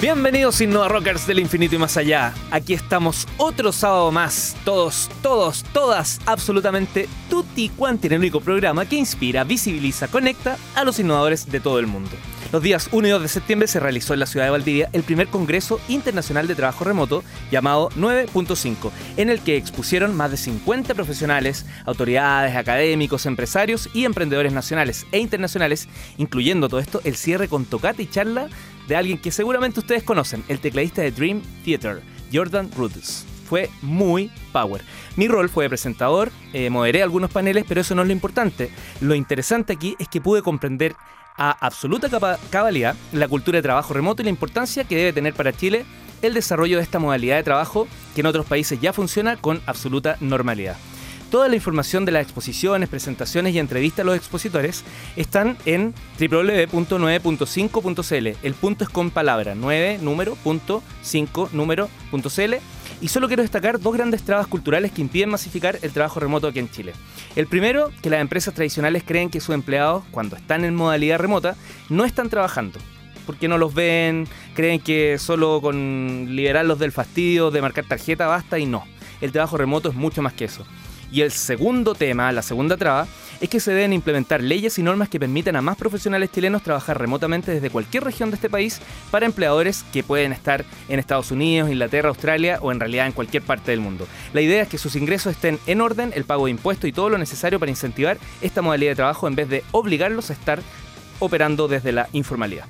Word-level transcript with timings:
Bienvenidos 0.00 0.60
Innova 0.60 0.88
Rockers 0.88 1.26
del 1.26 1.40
infinito 1.40 1.74
y 1.74 1.78
más 1.78 1.96
allá. 1.96 2.34
Aquí 2.50 2.74
estamos 2.74 3.26
otro 3.38 3.72
sábado 3.72 4.12
más. 4.12 4.54
Todos, 4.62 5.08
todos, 5.22 5.64
todas, 5.72 6.20
absolutamente 6.26 7.08
tutti 7.30 7.70
quanti 7.70 8.06
en 8.08 8.12
el 8.12 8.18
único 8.20 8.40
programa 8.40 8.84
que 8.84 8.96
inspira, 8.96 9.42
visibiliza, 9.42 10.08
conecta 10.08 10.58
a 10.74 10.84
los 10.84 10.98
innovadores 10.98 11.50
de 11.50 11.60
todo 11.60 11.78
el 11.78 11.86
mundo. 11.86 12.10
Los 12.52 12.62
días 12.62 12.88
1 12.92 13.08
y 13.08 13.10
2 13.10 13.22
de 13.22 13.28
septiembre 13.28 13.66
se 13.66 13.80
realizó 13.80 14.14
en 14.14 14.20
la 14.20 14.26
ciudad 14.26 14.46
de 14.46 14.50
Valdivia 14.50 14.88
el 14.92 15.02
primer 15.02 15.26
Congreso 15.26 15.80
Internacional 15.88 16.46
de 16.46 16.54
Trabajo 16.54 16.84
Remoto 16.84 17.24
llamado 17.50 17.90
9.5, 17.90 18.92
en 19.16 19.30
el 19.30 19.40
que 19.40 19.56
expusieron 19.56 20.16
más 20.16 20.30
de 20.30 20.36
50 20.36 20.94
profesionales, 20.94 21.66
autoridades, 21.84 22.54
académicos, 22.54 23.26
empresarios 23.26 23.90
y 23.92 24.04
emprendedores 24.04 24.52
nacionales 24.52 25.06
e 25.10 25.18
internacionales, 25.18 25.88
incluyendo 26.18 26.68
todo 26.68 26.78
esto 26.78 27.00
el 27.02 27.16
cierre 27.16 27.48
con 27.48 27.64
tocata 27.64 28.00
y 28.00 28.06
charla 28.06 28.48
de 28.86 28.94
alguien 28.94 29.18
que 29.18 29.32
seguramente 29.32 29.80
ustedes 29.80 30.04
conocen, 30.04 30.44
el 30.46 30.60
tecladista 30.60 31.02
de 31.02 31.10
Dream 31.10 31.42
Theater, 31.64 32.00
Jordan 32.32 32.70
Rudess. 32.76 33.26
Fue 33.48 33.70
muy 33.82 34.30
power. 34.52 34.82
Mi 35.16 35.28
rol 35.28 35.48
fue 35.48 35.64
de 35.64 35.70
presentador, 35.70 36.30
eh, 36.52 36.70
moderé 36.70 37.02
algunos 37.02 37.30
paneles, 37.30 37.64
pero 37.66 37.80
eso 37.80 37.94
no 37.94 38.02
es 38.02 38.08
lo 38.08 38.12
importante. 38.12 38.70
Lo 39.00 39.14
interesante 39.14 39.72
aquí 39.72 39.96
es 39.98 40.08
que 40.08 40.20
pude 40.20 40.42
comprender 40.42 40.96
a 41.36 41.50
absoluta 41.50 42.08
cabalidad 42.50 42.94
la 43.12 43.28
cultura 43.28 43.56
de 43.56 43.62
trabajo 43.62 43.94
remoto 43.94 44.22
y 44.22 44.24
la 44.24 44.30
importancia 44.30 44.84
que 44.84 44.96
debe 44.96 45.12
tener 45.12 45.34
para 45.34 45.52
Chile 45.52 45.84
el 46.22 46.34
desarrollo 46.34 46.78
de 46.78 46.82
esta 46.82 46.98
modalidad 46.98 47.36
de 47.36 47.42
trabajo 47.42 47.86
que 48.14 48.22
en 48.22 48.26
otros 48.26 48.46
países 48.46 48.80
ya 48.80 48.92
funciona 48.92 49.36
con 49.36 49.60
absoluta 49.66 50.16
normalidad. 50.20 50.76
Toda 51.30 51.48
la 51.48 51.56
información 51.56 52.04
de 52.04 52.12
las 52.12 52.22
exposiciones, 52.22 52.88
presentaciones 52.88 53.52
y 53.54 53.58
entrevistas 53.58 54.04
a 54.04 54.06
los 54.06 54.16
expositores 54.16 54.84
están 55.16 55.58
en 55.66 55.92
www.9.5.cl. 56.20 58.46
El 58.46 58.54
punto 58.54 58.84
es 58.84 58.90
con 58.90 59.10
palabra, 59.10 59.56
9 59.56 59.98
número, 60.00 60.36
punto, 60.36 60.84
5 61.02 61.50
número.cl. 61.52 62.54
Y 63.00 63.08
solo 63.08 63.26
quiero 63.26 63.42
destacar 63.42 63.78
dos 63.78 63.94
grandes 63.94 64.22
trabas 64.22 64.46
culturales 64.46 64.90
que 64.90 65.02
impiden 65.02 65.28
masificar 65.28 65.78
el 65.82 65.92
trabajo 65.92 66.18
remoto 66.18 66.48
aquí 66.48 66.60
en 66.60 66.70
Chile. 66.70 66.92
El 67.34 67.46
primero, 67.46 67.90
que 68.02 68.08
las 68.08 68.20
empresas 68.20 68.54
tradicionales 68.54 69.02
creen 69.04 69.28
que 69.28 69.40
sus 69.40 69.54
empleados, 69.54 70.04
cuando 70.10 70.36
están 70.36 70.64
en 70.64 70.74
modalidad 70.74 71.18
remota, 71.18 71.56
no 71.90 72.04
están 72.04 72.30
trabajando 72.30 72.78
porque 73.26 73.48
no 73.48 73.58
los 73.58 73.74
ven, 73.74 74.26
creen 74.54 74.80
que 74.80 75.18
solo 75.18 75.60
con 75.60 76.28
liberarlos 76.30 76.78
del 76.78 76.92
fastidio 76.92 77.50
de 77.50 77.60
marcar 77.60 77.84
tarjeta 77.84 78.28
basta 78.28 78.58
y 78.58 78.66
no. 78.66 78.84
El 79.20 79.32
trabajo 79.32 79.56
remoto 79.56 79.88
es 79.90 79.94
mucho 79.94 80.22
más 80.22 80.32
que 80.32 80.44
eso. 80.44 80.64
Y 81.10 81.20
el 81.20 81.30
segundo 81.30 81.94
tema, 81.94 82.32
la 82.32 82.42
segunda 82.42 82.76
traba, 82.76 83.06
es 83.40 83.48
que 83.48 83.60
se 83.60 83.72
deben 83.72 83.92
implementar 83.92 84.42
leyes 84.42 84.78
y 84.78 84.82
normas 84.82 85.08
que 85.08 85.20
permitan 85.20 85.56
a 85.56 85.62
más 85.62 85.76
profesionales 85.76 86.30
chilenos 86.32 86.62
trabajar 86.62 86.98
remotamente 86.98 87.52
desde 87.52 87.70
cualquier 87.70 88.04
región 88.04 88.30
de 88.30 88.36
este 88.36 88.50
país 88.50 88.80
para 89.10 89.26
empleadores 89.26 89.84
que 89.92 90.02
pueden 90.02 90.32
estar 90.32 90.64
en 90.88 90.98
Estados 90.98 91.30
Unidos, 91.30 91.70
Inglaterra, 91.70 92.08
Australia 92.08 92.58
o 92.62 92.72
en 92.72 92.80
realidad 92.80 93.06
en 93.06 93.12
cualquier 93.12 93.42
parte 93.42 93.70
del 93.70 93.80
mundo. 93.80 94.06
La 94.32 94.40
idea 94.40 94.62
es 94.62 94.68
que 94.68 94.78
sus 94.78 94.96
ingresos 94.96 95.32
estén 95.32 95.58
en 95.66 95.80
orden, 95.80 96.12
el 96.14 96.24
pago 96.24 96.46
de 96.46 96.52
impuestos 96.52 96.88
y 96.88 96.92
todo 96.92 97.10
lo 97.10 97.18
necesario 97.18 97.60
para 97.60 97.70
incentivar 97.70 98.18
esta 98.40 98.62
modalidad 98.62 98.92
de 98.92 98.96
trabajo 98.96 99.28
en 99.28 99.36
vez 99.36 99.48
de 99.48 99.64
obligarlos 99.72 100.30
a 100.30 100.32
estar 100.32 100.60
operando 101.18 101.68
desde 101.68 101.92
la 101.92 102.08
informalidad. 102.12 102.66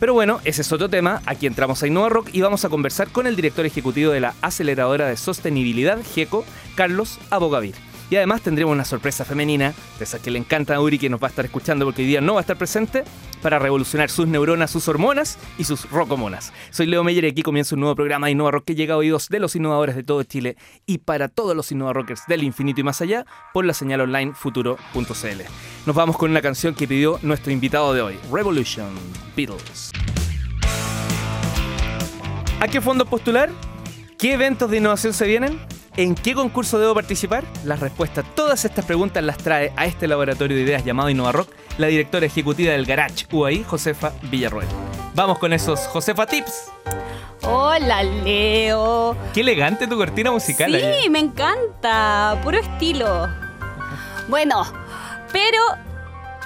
Pero 0.00 0.14
bueno, 0.14 0.40
ese 0.44 0.62
es 0.62 0.72
otro 0.72 0.88
tema. 0.88 1.22
Aquí 1.26 1.46
entramos 1.46 1.82
a 1.82 1.86
Innova 1.86 2.08
Rock 2.08 2.30
y 2.32 2.40
vamos 2.40 2.64
a 2.64 2.68
conversar 2.68 3.08
con 3.08 3.26
el 3.26 3.36
director 3.36 3.66
ejecutivo 3.66 4.12
de 4.12 4.20
la 4.20 4.34
aceleradora 4.42 5.08
de 5.08 5.16
sostenibilidad, 5.16 5.98
GECO, 6.14 6.44
Carlos 6.76 7.18
Abogavir. 7.30 7.87
Y 8.10 8.16
además 8.16 8.40
tendremos 8.40 8.72
una 8.72 8.84
sorpresa 8.84 9.24
femenina, 9.24 9.74
de 9.98 10.04
esa 10.04 10.18
que 10.18 10.30
le 10.30 10.38
encanta 10.38 10.74
a 10.74 10.80
Uri, 10.80 10.98
que 10.98 11.10
nos 11.10 11.22
va 11.22 11.26
a 11.26 11.30
estar 11.30 11.44
escuchando 11.44 11.84
porque 11.84 12.02
hoy 12.02 12.08
día 12.08 12.20
no 12.20 12.34
va 12.34 12.40
a 12.40 12.42
estar 12.42 12.56
presente, 12.56 13.04
para 13.42 13.58
revolucionar 13.58 14.10
sus 14.10 14.26
neuronas, 14.26 14.70
sus 14.70 14.88
hormonas 14.88 15.38
y 15.58 15.64
sus 15.64 15.90
rocomonas. 15.90 16.52
Soy 16.70 16.86
Leo 16.86 17.04
Meyer 17.04 17.24
y 17.24 17.28
aquí 17.28 17.42
comienza 17.42 17.74
un 17.74 17.80
nuevo 17.80 17.94
programa 17.94 18.26
de 18.26 18.32
Innova 18.32 18.50
Rock 18.50 18.64
que 18.66 18.74
llega 18.74 18.94
a 18.94 18.96
oídos 18.96 19.28
de 19.28 19.40
los 19.40 19.54
innovadores 19.56 19.94
de 19.94 20.02
todo 20.02 20.22
Chile 20.22 20.56
y 20.86 20.98
para 20.98 21.28
todos 21.28 21.54
los 21.54 21.70
Innova 21.70 21.92
Rockers 21.92 22.22
del 22.26 22.42
infinito 22.42 22.80
y 22.80 22.84
más 22.84 23.00
allá 23.00 23.26
por 23.52 23.64
la 23.64 23.74
señal 23.74 24.00
online 24.00 24.32
futuro.cl. 24.34 25.42
Nos 25.86 25.96
vamos 25.96 26.16
con 26.16 26.30
una 26.30 26.42
canción 26.42 26.74
que 26.74 26.88
pidió 26.88 27.18
nuestro 27.22 27.52
invitado 27.52 27.92
de 27.94 28.02
hoy, 28.02 28.18
Revolution 28.32 28.88
Beatles. 29.36 29.92
¿A 32.60 32.66
qué 32.66 32.80
fondo 32.80 33.04
postular? 33.04 33.50
¿Qué 34.18 34.32
eventos 34.32 34.68
de 34.70 34.78
innovación 34.78 35.12
se 35.12 35.26
vienen? 35.26 35.77
¿En 35.98 36.14
qué 36.14 36.32
concurso 36.32 36.78
debo 36.78 36.94
participar? 36.94 37.42
Las 37.64 37.80
respuestas 37.80 38.24
a 38.24 38.28
todas 38.36 38.64
estas 38.64 38.84
preguntas 38.84 39.20
las 39.24 39.36
trae 39.36 39.72
a 39.74 39.84
este 39.84 40.06
laboratorio 40.06 40.56
de 40.56 40.62
ideas 40.62 40.84
llamado 40.84 41.10
InnovaRock 41.10 41.52
la 41.76 41.88
directora 41.88 42.24
ejecutiva 42.24 42.70
del 42.70 42.86
Garage 42.86 43.26
UAI, 43.32 43.64
Josefa 43.64 44.12
Villarroel. 44.22 44.68
Vamos 45.16 45.40
con 45.40 45.52
esos 45.52 45.80
Josefa 45.88 46.24
Tips. 46.24 46.70
Hola, 47.42 48.04
Leo. 48.04 49.16
Qué 49.34 49.40
elegante 49.40 49.88
tu 49.88 49.96
cortina 49.96 50.30
musical. 50.30 50.72
Sí, 50.72 51.10
me 51.10 51.18
encanta. 51.18 52.40
Puro 52.44 52.58
estilo. 52.58 53.26
Bueno, 54.28 54.62
pero 55.32 55.58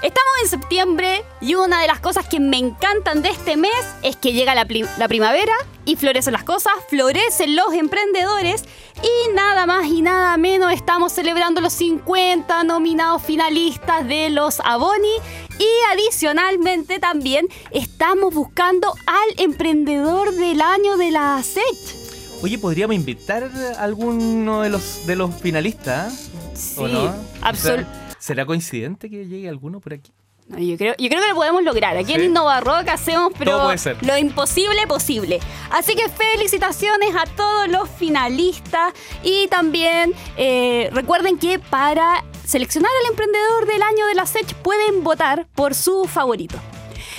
Estamos 0.03 0.33
en 0.43 0.49
septiembre 0.49 1.23
y 1.41 1.55
una 1.55 1.81
de 1.81 1.87
las 1.87 2.01
cosas 2.01 2.27
que 2.27 2.41
me 2.41 2.59
encantan 2.59 3.23
de 3.23 3.29
este 3.29 3.57
mes 3.57 3.71
es 4.03 4.17
que 4.17 4.33
llega 4.33 4.53
la, 4.53 4.65
primavera 4.65 5.53
y 5.85 5.95
florecen 5.95 6.33
las 6.33 6.43
cosas, 6.43 6.73
florecen 6.89 7.55
los 7.55 7.73
emprendedores 7.73 8.65
y 9.01 9.33
nada 9.33 9.65
más 9.65 9.87
y 9.87 10.03
nada 10.03 10.37
menos 10.39 10.73
estamos 10.73 11.13
celebrando 11.13 11.61
los 11.61 11.73
50 11.75 12.65
nominados 12.65 13.23
finalistas 13.23 14.05
de 14.09 14.29
los 14.31 14.59
Aboni 14.65 15.19
y 15.61 15.93
adicionalmente 15.93 16.99
también 16.99 17.47
estamos 17.71 18.35
buscando 18.35 18.93
al 19.07 19.45
emprendedor 19.45 20.33
del 20.35 20.63
año 20.63 20.97
de 20.97 21.13
la 21.13 21.41
SET. 21.45 22.43
Oye, 22.43 22.59
¿podríamos 22.59 22.97
invitar 22.97 23.49
a 23.79 23.85
alguno 23.85 24.63
de 24.63 24.69
los, 24.69 25.07
de 25.07 25.15
los 25.15 25.33
finalistas? 25.37 26.29
Sí, 26.55 27.09
absolutamente. 27.41 28.02
¿Será 28.23 28.47
coincidente 28.47 29.11
que 29.11 29.27
llegue 29.27 29.49
alguno 29.49 29.81
por 29.81 29.95
aquí? 29.95 30.13
yo, 30.57 30.77
creo, 30.77 30.95
yo 30.97 31.09
creo 31.09 31.21
que 31.21 31.29
lo 31.31 31.35
podemos 31.35 31.65
lograr. 31.65 31.97
Aquí 31.97 32.13
en 32.13 32.23
Innova 32.23 32.61
Rock 32.61 32.87
hacemos 32.91 33.33
pero 33.37 33.69
lo 34.03 34.17
imposible 34.17 34.87
posible. 34.87 35.41
Así 35.73 35.97
que 35.97 36.09
felicitaciones 36.09 37.17
a 37.17 37.25
todos 37.35 37.67
los 37.67 37.91
finalistas 37.91 38.93
y 39.25 39.49
también 39.49 40.15
eh, 40.37 40.89
recuerden 40.93 41.37
que 41.37 41.59
para 41.59 42.25
seleccionar 42.45 42.93
al 43.01 43.11
emprendedor 43.11 43.67
del 43.67 43.83
año 43.83 44.07
de 44.07 44.15
la 44.15 44.25
SECH 44.25 44.55
pueden 44.55 45.03
votar 45.03 45.49
por 45.57 45.75
su 45.75 46.05
favorito. 46.05 46.61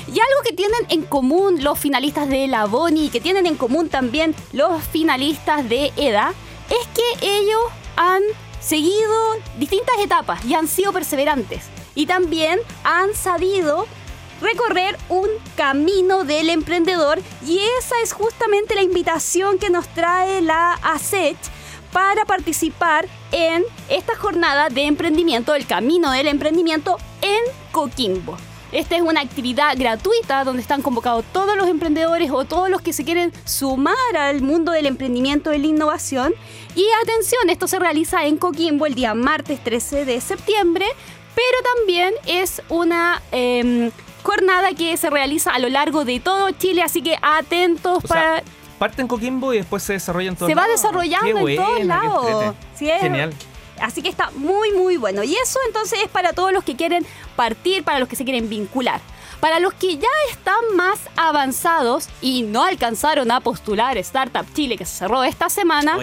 Y 0.08 0.12
algo 0.12 0.42
que 0.46 0.56
tienen 0.56 0.86
en 0.88 1.02
común 1.02 1.66
los 1.66 1.78
finalistas 1.78 2.30
de 2.30 2.48
la 2.48 2.64
Boni 2.64 3.08
y 3.08 3.10
que 3.10 3.20
tienen 3.20 3.46
en 3.46 3.58
común 3.58 3.90
también 3.90 4.34
los 4.54 4.82
finalistas 4.82 5.68
de 5.68 5.92
EDA 5.98 6.34
es 6.70 6.88
que 6.96 7.28
ellos 7.28 7.62
han 7.98 8.22
seguido 8.64 9.14
distintas 9.58 9.96
etapas 10.00 10.44
y 10.46 10.54
han 10.54 10.68
sido 10.68 10.94
perseverantes. 10.94 11.66
Y 11.96 12.06
también 12.06 12.60
han 12.84 13.14
sabido 13.14 13.86
recorrer 14.42 14.98
un 15.10 15.28
camino 15.56 16.24
del 16.24 16.50
emprendedor 16.50 17.20
y 17.46 17.60
esa 17.80 17.96
es 18.04 18.14
justamente 18.14 18.76
la 18.76 18.82
invitación 18.82 19.58
que 19.60 19.70
nos 19.70 19.88
trae 19.90 20.42
la 20.42 20.74
ASET 20.74 21.38
para 21.92 22.26
participar 22.26 23.08
en 23.32 23.64
esta 23.90 24.16
jornada 24.16 24.70
de 24.70 24.84
emprendimiento, 24.84 25.54
el 25.54 25.68
camino 25.68 26.12
del 26.12 26.28
emprendimiento 26.28 26.98
en 27.22 27.40
Coquimbo. 27.72 28.36
Esta 28.74 28.96
es 28.96 29.04
una 29.04 29.22
actividad 29.22 29.78
gratuita 29.78 30.44
donde 30.44 30.64
están 30.64 30.82
convocados 30.82 31.24
todos 31.32 31.56
los 31.56 31.68
emprendedores 31.68 32.32
o 32.32 32.44
todos 32.44 32.72
los 32.72 32.82
que 32.82 32.92
se 32.92 33.04
quieren 33.04 33.32
sumar 33.46 33.94
al 34.18 34.42
mundo 34.42 34.72
del 34.72 34.88
emprendimiento 34.88 35.54
y 35.54 35.60
la 35.60 35.68
innovación. 35.68 36.34
Y 36.76 36.86
atención, 37.04 37.50
esto 37.50 37.68
se 37.68 37.80
realiza 37.80 38.26
en 38.26 38.38
Coquimbo 38.38 38.86
el 38.86 38.96
día 38.96 39.14
martes 39.14 39.64
13 39.64 40.06
de 40.06 40.22
septiembre, 40.22 40.86
pero 41.36 41.76
también 41.76 42.14
es 42.26 42.62
una... 42.70 43.22
Em, 43.32 43.92
jornada 44.24 44.74
que 44.74 44.96
se 44.98 45.10
realiza 45.10 45.52
a 45.52 45.60
lo 45.60 45.70
largo 45.70 46.06
de 46.06 46.20
todo 46.20 46.50
Chile, 46.52 46.82
así 46.82 47.02
que 47.02 47.18
atentos 47.22 48.04
para... 48.06 48.42
parte 48.80 49.02
en 49.02 49.08
Coquimbo 49.08 49.54
y 49.54 49.58
después 49.58 49.84
se 49.84 49.94
desarrolla 49.94 50.30
en 50.30 50.36
todos 50.36 50.50
Se 50.50 50.56
va 50.56 50.68
desarrollando 50.68 51.48
en 51.48 51.56
todos 51.58 51.84
lados. 51.84 52.56
Genial. 52.78 53.34
Así 53.80 54.02
que 54.02 54.10
está 54.10 54.32
muy, 54.32 54.72
muy 54.72 54.98
bueno. 54.98 55.24
Y 55.24 55.36
eso 55.36 55.60
entonces 55.68 56.00
es 56.04 56.10
para 56.10 56.34
todos 56.34 56.54
los 56.54 56.64
que 56.64 56.76
quieren 56.76 57.06
partir, 57.36 57.84
para 57.84 58.00
los 58.00 58.08
que 58.08 58.16
se 58.16 58.24
quieren 58.24 58.50
vincular. 58.50 59.02
Para 59.44 59.60
los 59.60 59.74
que 59.74 59.98
ya 59.98 60.08
están 60.32 60.78
más 60.78 60.98
avanzados 61.18 62.08
y 62.22 62.44
no 62.44 62.64
alcanzaron 62.64 63.30
a 63.30 63.42
postular 63.42 63.98
Startup 63.98 64.46
Chile, 64.54 64.78
que 64.78 64.86
se 64.86 65.00
cerró 65.00 65.26
esta 65.26 65.50
semana, 65.50 65.98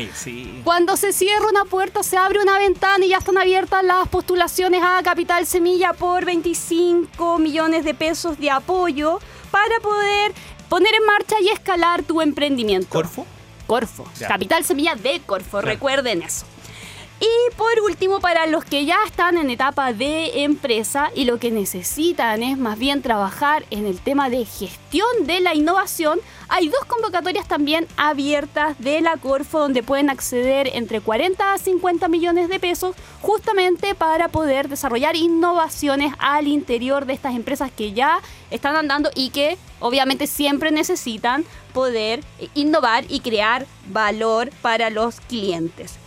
cuando 0.62 0.94
se 0.98 1.14
cierra 1.14 1.48
una 1.48 1.64
puerta 1.64 2.02
se 2.02 2.18
abre 2.18 2.42
una 2.42 2.58
ventana 2.58 3.02
y 3.02 3.08
ya 3.08 3.16
están 3.16 3.38
abiertas 3.38 3.82
las 3.82 4.06
postulaciones 4.08 4.82
a 4.84 5.02
Capital 5.02 5.46
Semilla 5.46 5.94
por 5.94 6.26
25 6.26 7.38
millones 7.38 7.86
de 7.86 7.94
pesos 7.94 8.38
de 8.38 8.50
apoyo 8.50 9.20
para 9.50 9.80
poder 9.80 10.34
poner 10.68 10.92
en 10.92 11.06
marcha 11.06 11.36
y 11.40 11.48
escalar 11.48 12.02
tu 12.02 12.20
emprendimiento. 12.20 12.90
¿Corfo? 12.90 13.26
Corfo. 13.66 14.04
Capital 14.18 14.66
Semilla 14.66 14.96
de 14.96 15.18
Corfo, 15.24 15.62
recuerden 15.62 16.20
eso. 16.20 16.44
Y 17.22 17.54
por 17.54 17.80
último, 17.84 18.18
para 18.20 18.46
los 18.46 18.64
que 18.64 18.86
ya 18.86 18.96
están 19.06 19.36
en 19.36 19.50
etapa 19.50 19.92
de 19.92 20.42
empresa 20.42 21.10
y 21.14 21.26
lo 21.26 21.38
que 21.38 21.50
necesitan 21.50 22.42
es 22.42 22.56
más 22.56 22.78
bien 22.78 23.02
trabajar 23.02 23.66
en 23.70 23.84
el 23.84 24.00
tema 24.00 24.30
de 24.30 24.46
gestión 24.46 25.26
de 25.26 25.40
la 25.40 25.54
innovación, 25.54 26.18
hay 26.48 26.68
dos 26.68 26.82
convocatorias 26.86 27.46
también 27.46 27.86
abiertas 27.98 28.78
de 28.78 29.02
la 29.02 29.18
Corfo 29.18 29.58
donde 29.58 29.82
pueden 29.82 30.08
acceder 30.08 30.70
entre 30.72 31.02
40 31.02 31.52
a 31.52 31.58
50 31.58 32.08
millones 32.08 32.48
de 32.48 32.58
pesos 32.58 32.96
justamente 33.20 33.94
para 33.94 34.28
poder 34.28 34.70
desarrollar 34.70 35.14
innovaciones 35.14 36.14
al 36.20 36.48
interior 36.48 37.04
de 37.04 37.12
estas 37.12 37.34
empresas 37.34 37.70
que 37.70 37.92
ya 37.92 38.22
están 38.50 38.76
andando 38.76 39.10
y 39.14 39.28
que 39.28 39.58
obviamente 39.78 40.26
siempre 40.26 40.70
necesitan 40.70 41.44
poder 41.74 42.24
innovar 42.54 43.04
y 43.10 43.20
crear 43.20 43.66
valor 43.90 44.50
para 44.62 44.88
los 44.88 45.20
clientes 45.20 45.99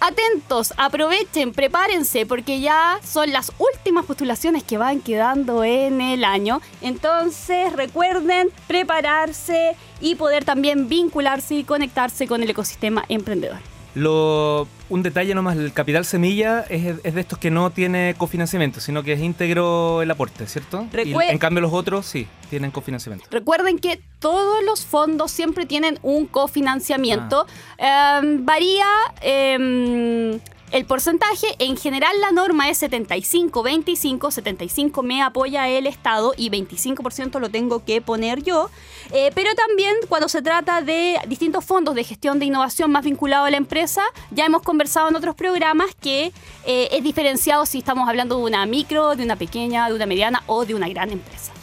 atentos, 0.00 0.74
aprovechen, 0.76 1.52
prepárense, 1.52 2.26
porque 2.26 2.60
ya 2.60 3.00
son 3.04 3.32
las 3.32 3.52
últimas 3.58 4.04
postulaciones 4.04 4.62
que 4.62 4.78
van 4.78 5.00
quedando 5.00 5.64
en 5.64 6.00
el 6.00 6.24
año. 6.24 6.60
Entonces 6.80 7.72
recuerden 7.72 8.50
prepararse 8.66 9.76
y 10.00 10.14
poder 10.14 10.44
también 10.44 10.88
vincularse 10.88 11.54
y 11.54 11.64
conectarse 11.64 12.26
con 12.26 12.42
el 12.42 12.50
ecosistema 12.50 13.04
emprendedor. 13.08 13.77
Lo, 13.98 14.68
un 14.88 15.02
detalle 15.02 15.34
nomás, 15.34 15.56
el 15.56 15.72
capital 15.72 16.04
semilla 16.04 16.64
es, 16.68 17.02
de 17.02 17.20
estos 17.20 17.38
que 17.38 17.50
no 17.50 17.70
tiene 17.70 18.14
cofinanciamiento, 18.16 18.80
sino 18.80 19.02
que 19.02 19.14
es 19.14 19.20
íntegro 19.20 20.02
el 20.02 20.10
aporte, 20.10 20.46
¿cierto? 20.46 20.86
en 20.92 21.38
cambio 21.38 21.60
los 21.60 21.72
otros 21.72 22.06
sí, 22.06 22.28
tienen 22.48 22.70
cofinanciamiento. 22.70 23.26
Recuerden 23.30 23.78
que 23.78 24.00
todos 24.18 24.62
los 24.64 24.84
fondos 24.84 25.30
siempre 25.30 25.66
tienen 25.66 25.98
un 26.02 26.26
cofinanciamiento. 26.26 27.46
Ah. 27.80 28.20
Em, 28.22 28.44
varía... 28.44 28.86
Em, 29.20 30.38
el 30.70 30.84
porcentaje, 30.84 31.46
en 31.58 31.76
general 31.76 32.12
la 32.20 32.30
norma 32.30 32.68
es 32.68 32.82
75-25, 32.82 34.30
75 34.30 35.02
me 35.02 35.22
apoya 35.22 35.68
el 35.68 35.86
Estado 35.86 36.34
y 36.36 36.50
25% 36.50 37.40
lo 37.40 37.48
tengo 37.48 37.84
que 37.84 38.00
poner 38.00 38.42
yo, 38.42 38.70
eh, 39.12 39.30
pero 39.34 39.50
también 39.54 39.94
cuando 40.08 40.28
se 40.28 40.42
trata 40.42 40.82
de 40.82 41.18
distintos 41.26 41.64
fondos 41.64 41.94
de 41.94 42.04
gestión 42.04 42.38
de 42.38 42.44
innovación 42.46 42.90
más 42.90 43.04
vinculados 43.04 43.48
a 43.48 43.50
la 43.50 43.56
empresa, 43.56 44.02
ya 44.30 44.44
hemos 44.44 44.62
conversado 44.62 45.08
en 45.08 45.16
otros 45.16 45.34
programas 45.34 45.94
que 46.00 46.32
eh, 46.66 46.88
es 46.92 47.02
diferenciado 47.02 47.64
si 47.64 47.78
estamos 47.78 48.08
hablando 48.08 48.36
de 48.36 48.44
una 48.44 48.66
micro, 48.66 49.16
de 49.16 49.24
una 49.24 49.36
pequeña, 49.36 49.88
de 49.88 49.94
una 49.94 50.06
mediana 50.06 50.42
o 50.46 50.66
de 50.66 50.74
una 50.74 50.88
gran 50.88 51.10
empresa. 51.10 51.57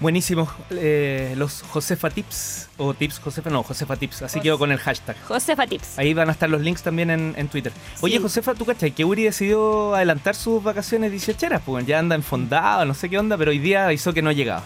Buenísimo. 0.00 0.48
Eh, 0.70 1.34
los 1.36 1.62
Josefa 1.62 2.08
Tips, 2.08 2.70
o 2.78 2.94
Tips 2.94 3.18
Josefa, 3.18 3.50
no, 3.50 3.62
Josefa 3.62 3.96
Tips. 3.96 4.22
Así 4.22 4.40
quedó 4.40 4.58
con 4.58 4.72
el 4.72 4.78
hashtag. 4.78 5.14
Josefa 5.28 5.66
Tips. 5.66 5.98
Ahí 5.98 6.14
van 6.14 6.30
a 6.30 6.32
estar 6.32 6.48
los 6.48 6.62
links 6.62 6.82
también 6.82 7.10
en, 7.10 7.48
Twitter. 7.48 7.72
Oye, 8.00 8.18
Josefa, 8.18 8.54
¿tú 8.54 8.64
cachai 8.64 8.92
que 8.92 9.04
Uri 9.04 9.24
decidió 9.24 9.94
adelantar 9.94 10.34
sus 10.34 10.62
vacaciones 10.62 11.10
18 11.10 11.60
Pues 11.64 11.86
ya 11.86 11.98
anda 11.98 12.14
enfondado, 12.14 12.84
no 12.86 12.94
sé 12.94 13.10
qué 13.10 13.18
onda, 13.18 13.36
pero 13.36 13.50
hoy 13.50 13.58
día 13.58 13.92
hizo 13.92 14.14
que 14.14 14.22
no 14.22 14.32
llegaba. 14.32 14.64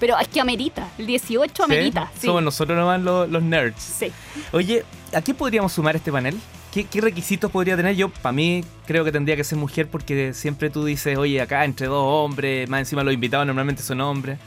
Pero 0.00 0.18
es 0.18 0.26
que 0.26 0.40
amerita, 0.40 0.88
el 0.98 1.06
18 1.06 1.62
amerita. 1.62 2.10
¿Sí? 2.18 2.26
Somos 2.26 2.42
nosotros 2.42 2.76
nomás 2.76 3.00
los, 3.00 3.28
los 3.28 3.42
nerds. 3.42 3.80
Sí. 3.80 4.10
Oye, 4.50 4.84
¿a 5.14 5.22
qué 5.22 5.32
podríamos 5.32 5.72
sumar 5.72 5.94
este 5.94 6.10
panel? 6.10 6.36
¿Qué, 6.72 7.00
requisitos 7.02 7.50
podría 7.50 7.76
tener? 7.76 7.94
Yo, 7.94 8.08
para 8.08 8.32
mí, 8.32 8.64
creo 8.86 9.04
que 9.04 9.12
tendría 9.12 9.36
que 9.36 9.44
ser 9.44 9.58
mujer 9.58 9.88
porque 9.88 10.32
siempre 10.32 10.70
tú 10.70 10.86
dices, 10.86 11.18
oye, 11.18 11.38
acá 11.40 11.66
entre 11.66 11.86
dos 11.86 12.02
hombres, 12.02 12.66
más 12.68 12.80
encima 12.80 13.04
los 13.04 13.12
invitados 13.12 13.46
normalmente 13.46 13.82
son 13.82 14.00
hombres. 14.00 14.38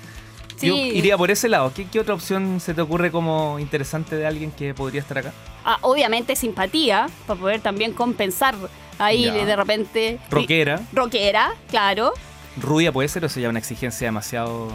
Yo 0.61 0.75
iría 0.75 1.17
por 1.17 1.31
ese 1.31 1.49
lado. 1.49 1.71
¿Qué, 1.73 1.99
otra 1.99 2.13
opción 2.13 2.59
se 2.59 2.73
te 2.73 2.81
ocurre 2.81 3.11
como 3.11 3.59
interesante 3.59 4.15
de 4.15 4.25
alguien 4.25 4.51
que 4.51 4.73
podría 4.73 5.01
estar 5.01 5.17
acá? 5.17 5.33
Ah, 5.63 5.77
obviamente 5.81 6.35
simpatía, 6.35 7.07
para 7.27 7.39
poder 7.39 7.61
también 7.61 7.93
compensar 7.93 8.55
ahí 8.97 9.29
de 9.29 9.55
repente. 9.55 10.19
Rockera. 10.29 10.81
Rockera, 10.93 11.53
claro. 11.69 12.13
Rubia 12.61 12.91
puede 12.91 13.09
ser 13.09 13.25
o 13.25 13.29
sería 13.29 13.49
una 13.49 13.59
exigencia 13.59 14.07
demasiado 14.07 14.69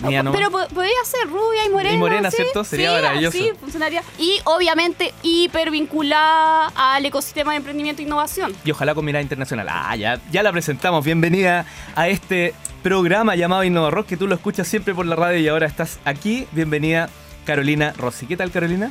pero 0.00 0.50
podría 0.50 1.04
ser 1.04 1.28
rubia 1.28 1.66
y 1.66 1.70
morena. 1.70 1.94
Y 1.94 1.98
morena, 1.98 2.30
¿cierto? 2.30 2.64
Sería 2.64 2.92
maravilloso. 2.92 3.36
Sí, 3.36 3.50
funcionaría. 3.60 4.02
Y 4.18 4.40
obviamente 4.44 5.12
hiper 5.22 5.70
vinculada 5.70 6.72
al 6.74 7.04
ecosistema 7.04 7.52
de 7.52 7.58
emprendimiento 7.58 8.02
e 8.02 8.04
innovación. 8.04 8.54
Y 8.64 8.70
ojalá 8.70 8.94
con 8.94 9.04
mirada 9.04 9.22
internacional. 9.22 9.66
Ah, 9.70 9.96
ya, 9.96 10.20
ya 10.30 10.42
la 10.42 10.52
presentamos. 10.52 11.04
Bienvenida 11.04 11.66
a 11.94 12.08
este 12.08 12.54
programa 12.82 13.36
llamado 13.36 13.64
Innova 13.64 13.90
Rock, 13.90 14.06
que 14.06 14.16
tú 14.16 14.26
lo 14.26 14.34
escuchas 14.34 14.66
siempre 14.66 14.94
por 14.94 15.06
la 15.06 15.16
radio 15.16 15.38
y 15.38 15.48
ahora 15.48 15.66
estás 15.66 15.98
aquí. 16.04 16.46
Bienvenida, 16.52 17.08
Carolina 17.44 17.92
Rossi. 17.96 18.26
¿Qué 18.26 18.36
tal, 18.36 18.50
Carolina? 18.50 18.90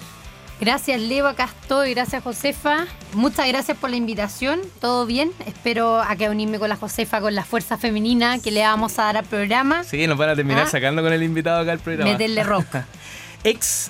Gracias, 0.59 0.99
Leo, 0.99 1.25
acá 1.25 1.45
estoy. 1.45 1.93
Gracias, 1.93 2.21
Josefa. 2.21 2.85
Muchas 3.13 3.47
gracias 3.47 3.77
por 3.77 3.89
la 3.89 3.95
invitación. 3.95 4.59
Todo 4.81 5.05
bien. 5.05 5.31
Espero 5.45 6.01
a 6.01 6.15
que 6.17 6.29
unirme 6.29 6.59
con 6.59 6.67
la 6.67 6.75
Josefa, 6.75 7.21
con 7.21 7.33
la 7.33 7.45
fuerza 7.45 7.77
femenina 7.77 8.39
que 8.39 8.51
le 8.51 8.61
vamos 8.61 8.99
a 8.99 9.03
dar 9.03 9.17
al 9.17 9.25
programa. 9.25 9.85
Sí, 9.85 10.05
nos 10.05 10.17
van 10.17 10.29
a 10.29 10.35
terminar 10.35 10.65
ah. 10.67 10.69
sacando 10.69 11.01
con 11.01 11.13
el 11.13 11.23
invitado 11.23 11.61
acá 11.61 11.71
al 11.71 11.79
programa. 11.79 12.11
Meterle 12.11 12.43
rock. 12.43 12.65
Ex 13.45 13.89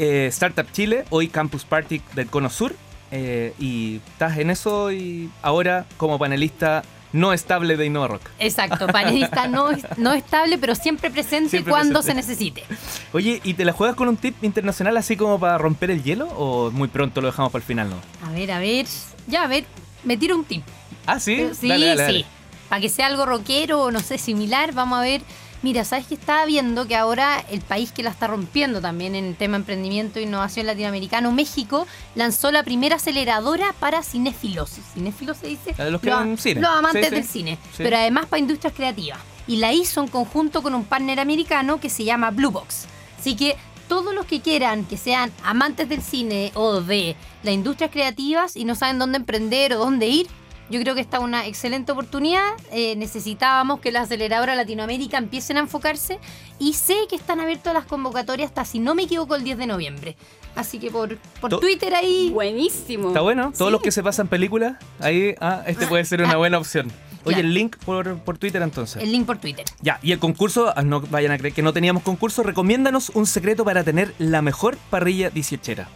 eh, 0.00 0.26
Startup 0.32 0.66
Chile, 0.72 1.04
hoy 1.10 1.28
Campus 1.28 1.64
Party 1.64 2.02
del 2.14 2.26
Cono 2.26 2.50
Sur. 2.50 2.74
Eh, 3.10 3.54
y 3.58 4.00
estás 4.12 4.36
en 4.38 4.50
eso 4.50 4.92
y 4.92 5.30
ahora 5.40 5.86
como 5.96 6.18
panelista 6.18 6.82
no 7.12 7.32
estable 7.32 7.76
de 7.76 7.86
Innova 7.86 8.08
Rock. 8.08 8.22
Exacto, 8.38 8.86
panelista 8.86 9.46
no, 9.48 9.70
no 9.96 10.12
estable, 10.12 10.58
pero 10.58 10.74
siempre 10.74 11.10
presente 11.10 11.64
cuando 11.64 12.02
se 12.02 12.14
necesite. 12.14 12.64
Oye, 13.12 13.40
¿y 13.44 13.54
te 13.54 13.64
la 13.64 13.72
juegas 13.72 13.96
con 13.96 14.08
un 14.08 14.16
tip 14.16 14.42
internacional 14.42 14.96
así 14.96 15.16
como 15.16 15.38
para 15.38 15.58
romper 15.58 15.90
el 15.90 16.02
hielo 16.02 16.26
o 16.28 16.70
muy 16.70 16.88
pronto 16.88 17.20
lo 17.20 17.28
dejamos 17.28 17.52
para 17.52 17.62
el 17.62 17.66
final, 17.66 17.90
no? 17.90 17.96
A 18.26 18.32
ver, 18.32 18.50
a 18.50 18.58
ver. 18.58 18.86
Ya, 19.26 19.44
a 19.44 19.46
ver, 19.46 19.64
me 20.04 20.16
tiro 20.16 20.36
un 20.36 20.44
tip. 20.44 20.62
Ah, 21.06 21.20
sí. 21.20 21.48
Sí, 21.58 21.70
sí. 22.06 22.24
Para 22.68 22.80
que 22.80 22.88
sea 22.88 23.06
algo 23.06 23.24
rockero 23.24 23.82
o 23.82 23.90
no 23.90 24.00
sé, 24.00 24.18
similar, 24.18 24.72
vamos 24.72 24.98
a 24.98 25.02
ver 25.02 25.22
Mira, 25.62 25.84
¿sabes 25.84 26.06
que 26.06 26.14
estaba 26.14 26.44
viendo 26.46 26.86
que 26.86 26.94
ahora 26.94 27.44
el 27.50 27.60
país 27.62 27.90
que 27.90 28.04
la 28.04 28.10
está 28.10 28.28
rompiendo 28.28 28.80
también 28.80 29.16
en 29.16 29.24
el 29.24 29.34
tema 29.34 29.56
emprendimiento 29.56 30.18
e 30.18 30.22
innovación 30.22 30.66
latinoamericano, 30.66 31.32
México, 31.32 31.86
lanzó 32.14 32.52
la 32.52 32.62
primera 32.62 32.96
aceleradora 32.96 33.74
para 33.80 34.02
cinéfilos. 34.04 34.70
¿Cinéfilos 34.94 35.38
se 35.38 35.48
dice? 35.48 35.74
Los, 35.90 36.00
que 36.00 36.10
los, 36.10 36.40
cine. 36.40 36.60
los 36.60 36.70
amantes 36.70 37.10
del 37.10 37.24
cine, 37.24 37.58
pero 37.76 37.96
además 37.96 38.26
para 38.26 38.38
industrias 38.38 38.72
creativas. 38.72 39.18
Y 39.48 39.56
la 39.56 39.72
hizo 39.72 40.00
en 40.00 40.08
conjunto 40.08 40.62
con 40.62 40.74
un 40.74 40.84
partner 40.84 41.18
americano 41.18 41.80
que 41.80 41.90
se 41.90 42.04
llama 42.04 42.30
Blue 42.30 42.50
Box. 42.50 42.86
Así 43.18 43.34
que 43.34 43.56
todos 43.88 44.14
los 44.14 44.26
que 44.26 44.40
quieran 44.40 44.84
que 44.84 44.96
sean 44.96 45.32
amantes 45.42 45.88
del 45.88 46.02
cine 46.02 46.52
o 46.54 46.80
de 46.80 47.16
las 47.42 47.54
industrias 47.54 47.90
creativas 47.90 48.54
y 48.54 48.64
no 48.64 48.74
saben 48.74 48.98
dónde 48.98 49.16
emprender 49.16 49.72
o 49.72 49.78
dónde 49.78 50.06
ir, 50.06 50.28
yo 50.70 50.80
creo 50.80 50.94
que 50.94 51.00
está 51.00 51.20
una 51.20 51.46
excelente 51.46 51.92
oportunidad. 51.92 52.52
Eh, 52.72 52.96
necesitábamos 52.96 53.80
que 53.80 53.92
las 53.92 54.04
aceleradoras 54.04 54.56
Latinoamérica 54.56 55.18
empiecen 55.18 55.56
a 55.56 55.60
enfocarse 55.60 56.18
y 56.58 56.74
sé 56.74 56.94
que 57.08 57.16
están 57.16 57.40
abiertas 57.40 57.74
las 57.74 57.84
convocatorias 57.84 58.48
hasta, 58.50 58.64
si 58.64 58.78
no 58.78 58.94
me 58.94 59.04
equivoco, 59.04 59.34
el 59.34 59.44
10 59.44 59.58
de 59.58 59.66
noviembre. 59.66 60.16
Así 60.54 60.78
que 60.78 60.90
por, 60.90 61.16
por 61.40 61.58
Twitter 61.60 61.94
ahí. 61.94 62.30
Buenísimo. 62.32 63.08
Está 63.08 63.20
bueno. 63.20 63.52
Todos 63.56 63.70
los 63.70 63.80
que 63.80 63.92
se 63.92 64.02
pasan 64.02 64.28
películas, 64.28 64.76
ahí, 65.00 65.34
ah, 65.40 65.62
este 65.66 65.86
puede 65.86 66.04
ser 66.04 66.22
una 66.22 66.36
buena 66.36 66.58
opción. 66.58 66.90
Oye, 67.24 67.40
el 67.40 67.52
link 67.52 67.76
por, 67.84 68.18
por, 68.20 68.38
Twitter 68.38 68.62
entonces. 68.62 69.02
El 69.02 69.12
link 69.12 69.26
por 69.26 69.38
Twitter. 69.38 69.64
Ya, 69.80 69.98
y 70.02 70.12
el 70.12 70.18
concurso, 70.18 70.72
ah, 70.74 70.82
no 70.82 71.00
vayan 71.00 71.32
a 71.32 71.38
creer 71.38 71.54
que 71.54 71.62
no 71.62 71.72
teníamos 71.72 72.02
concurso, 72.02 72.42
recomiéndanos 72.42 73.10
un 73.10 73.26
secreto 73.26 73.64
para 73.64 73.84
tener 73.84 74.14
la 74.18 74.42
mejor 74.42 74.76
parrilla 74.90 75.30
dieciochera. 75.30 75.88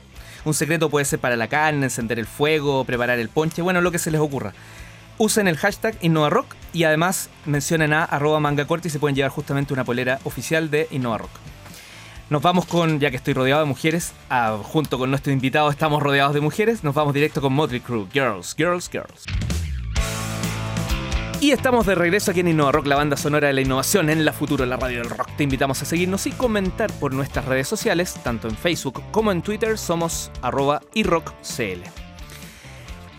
Un 0.45 0.55
secreto 0.55 0.91
puede 0.91 1.05
ser 1.05 1.19
para 1.19 1.37
la 1.37 1.49
carne, 1.49 1.85
encender 1.85 2.19
el 2.19 2.27
fuego, 2.27 2.85
preparar 2.85 3.19
el 3.19 3.29
ponche, 3.29 3.63
bueno, 3.63 3.81
lo 3.81 3.93
que 3.93 3.99
se 3.99 4.11
les 4.11 4.21
ocurra. 4.21 4.53
Usen 5.19 5.47
el 5.47 5.57
hashtag 5.57 5.97
InnovaRock 6.01 6.57
y 6.73 6.85
además 6.85 7.31
mencionen 7.45 7.93
a 7.93 8.05
arroba 8.05 8.41
mangacorte 8.41 8.89
y 8.89 8.91
se 8.91 8.99
pueden 8.99 9.15
llevar 9.15 9.31
justamente 9.31 9.73
una 9.73 9.85
polera 9.85 10.19
oficial 10.25 10.71
de 10.71 10.89
InnovaRock. 10.91 11.31
Nos 12.31 12.43
vamos 12.43 12.65
con, 12.65 12.99
ya 12.99 13.11
que 13.11 13.17
estoy 13.17 13.35
rodeado 13.35 13.61
de 13.61 13.67
mujeres, 13.67 14.15
junto 14.63 14.99
con 14.99 15.11
nuestro 15.11 15.33
invitado 15.33 15.71
estamos 15.71 16.03
rodeados 16.03 16.35
de 16.35 16.41
mujeres, 16.41 16.83
nos 16.83 16.95
vamos 16.95 17.13
directo 17.15 17.41
con 17.41 17.53
Motley 17.53 17.81
Crue. 17.81 18.09
Girls, 18.13 18.55
girls, 18.57 18.89
girls. 18.91 19.52
Y 21.43 21.51
estamos 21.51 21.87
de 21.87 21.97
regreso 21.97 22.31
aquí 22.31 22.39
en 22.39 22.47
Innova 22.47 22.71
Rock, 22.71 22.87
la 22.87 22.95
banda 22.95 23.17
sonora 23.17 23.49
de 23.49 23.53
la 23.53 23.63
innovación 23.63 24.11
en 24.11 24.25
la 24.25 24.33
futuro, 24.33 24.65
la 24.65 24.77
radio 24.77 24.99
del 24.99 25.11
rock. 25.11 25.29
Te 25.37 25.43
invitamos 25.43 25.83
a 25.83 25.85
seguirnos 25.85 26.25
y 26.29 26.31
comentar 26.31 26.93
por 27.01 27.13
nuestras 27.13 27.47
redes 27.47 27.67
sociales, 27.67 28.15
tanto 28.23 28.47
en 28.47 28.57
Facebook 28.57 29.03
como 29.11 29.33
en 29.33 29.43
Twitter, 29.43 29.77
somos 29.77 30.31
arroba 30.41 30.83
iRockCL. 30.95 31.83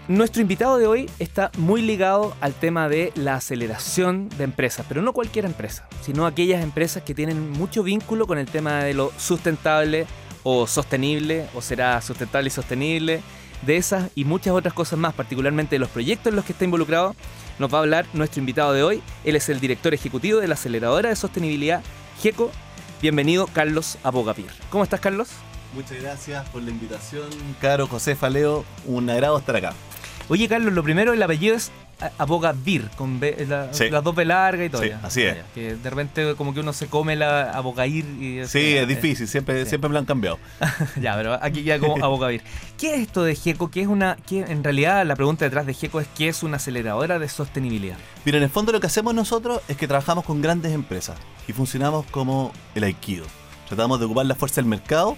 Nuestro 0.08 0.42
invitado 0.42 0.78
de 0.78 0.88
hoy 0.88 1.10
está 1.20 1.52
muy 1.58 1.82
ligado 1.82 2.34
al 2.40 2.54
tema 2.54 2.88
de 2.88 3.12
la 3.16 3.36
aceleración 3.36 4.30
de 4.38 4.46
empresas, 4.46 4.86
pero 4.88 5.02
no 5.02 5.12
cualquier 5.12 5.44
empresa, 5.44 5.86
sino 6.02 6.26
aquellas 6.26 6.64
empresas 6.64 7.04
que 7.04 7.14
tienen 7.14 7.52
mucho 7.52 7.84
vínculo 7.84 8.26
con 8.26 8.38
el 8.38 8.46
tema 8.46 8.86
de 8.86 8.94
lo 8.94 9.12
sustentable 9.18 10.08
o 10.44 10.66
sostenible, 10.66 11.48
o 11.56 11.62
será 11.62 12.00
sustentable 12.02 12.48
y 12.48 12.52
sostenible, 12.52 13.22
de 13.64 13.76
esas 13.76 14.12
y 14.16 14.24
muchas 14.24 14.54
otras 14.54 14.74
cosas 14.74 14.98
más, 14.98 15.14
particularmente 15.14 15.76
de 15.76 15.80
los 15.80 15.90
proyectos 15.90 16.28
en 16.28 16.38
los 16.38 16.46
que 16.46 16.54
está 16.54 16.64
involucrado 16.64 17.18
nos 17.60 17.74
va 17.74 17.78
a 17.78 17.82
hablar 17.82 18.06
nuestro 18.14 18.40
invitado 18.40 18.74
de 18.74 18.84
hoy. 18.84 19.04
Él 19.24 19.36
es 19.36 19.50
el 19.50 19.60
director 19.60 19.94
ejecutivo 19.94 20.40
de 20.40 20.48
la 20.48 20.56
aceleradora 20.56 21.10
de 21.10 21.16
sostenibilidad 21.16 21.82
GECO. 22.22 22.52
Bienvenido, 23.02 23.48
Carlos 23.48 23.98
Abogavir. 24.04 24.52
¿Cómo 24.70 24.84
estás, 24.84 25.00
Carlos? 25.00 25.30
Muchas 25.74 26.02
gracias 26.02 26.48
por 26.50 26.62
la 26.62 26.70
invitación, 26.70 27.30
Caro, 27.60 27.88
José 27.88 28.16
Faleo. 28.16 28.64
Un 28.86 29.10
agrado 29.10 29.38
estar 29.38 29.56
acá. 29.56 29.74
Oye, 30.30 30.48
Carlos, 30.48 30.74
lo 30.74 30.84
primero, 30.84 31.14
el 31.14 31.22
apellido 31.22 31.56
es 31.56 31.72
Abogavir, 32.18 32.90
con 32.98 33.20
las 33.22 34.04
dos 34.04 34.16
B 34.16 34.26
largas 34.26 34.68
y 34.68 34.70
todo. 34.70 34.84
Sí, 34.84 34.92
así 35.02 35.22
es. 35.24 35.38
Que 35.54 35.76
de 35.76 35.90
repente 35.90 36.36
como 36.36 36.54
que 36.54 36.60
uno 36.60 36.74
se 36.74 36.88
come 36.88 37.16
la 37.16 37.52
Abogair 37.52 38.06
y... 38.06 38.46
Sí, 38.46 38.76
es 38.76 38.88
difícil, 38.88 39.28
siempre, 39.28 39.66
siempre 39.66 39.90
me 39.90 39.94
lo 39.94 40.00
han 40.00 40.06
cambiado. 40.06 40.40
ya, 41.02 41.16
pero 41.16 41.40
aquí 41.42 41.64
ya 41.64 41.80
como 41.80 42.04
Abogavir. 42.04 42.42
¿Qué 42.78 42.96
es 42.96 43.02
esto 43.02 43.24
de 43.24 43.36
GECO? 43.36 43.72
¿Qué 43.72 43.82
es 43.82 43.88
una, 43.88 44.18
qué, 44.28 44.42
en 44.42 44.64
realidad 44.64 45.06
la 45.06 45.16
pregunta 45.16 45.46
detrás 45.46 45.66
de 45.66 45.74
GECO 45.74 46.02
es 46.02 46.08
¿qué 46.18 46.28
es 46.28 46.44
una 46.44 46.58
aceleradora 46.58 47.20
de 47.20 47.30
sostenibilidad? 47.30 47.98
Mira, 48.26 48.38
en 48.38 48.44
el 48.44 48.50
fondo 48.50 48.72
lo 48.72 48.80
que 48.80 48.88
hacemos 48.88 49.14
nosotros 49.14 49.62
es 49.68 49.78
que 49.78 49.88
trabajamos 49.88 50.26
con 50.26 50.42
grandes 50.42 50.74
empresas 50.74 51.18
y 51.48 51.54
funcionamos 51.54 52.06
como 52.08 52.52
el 52.76 52.84
Aikido. 52.84 53.26
Tratamos 53.68 54.00
de 54.00 54.06
ocupar 54.06 54.26
la 54.26 54.36
fuerza 54.36 54.56
del 54.56 54.66
mercado 54.66 55.18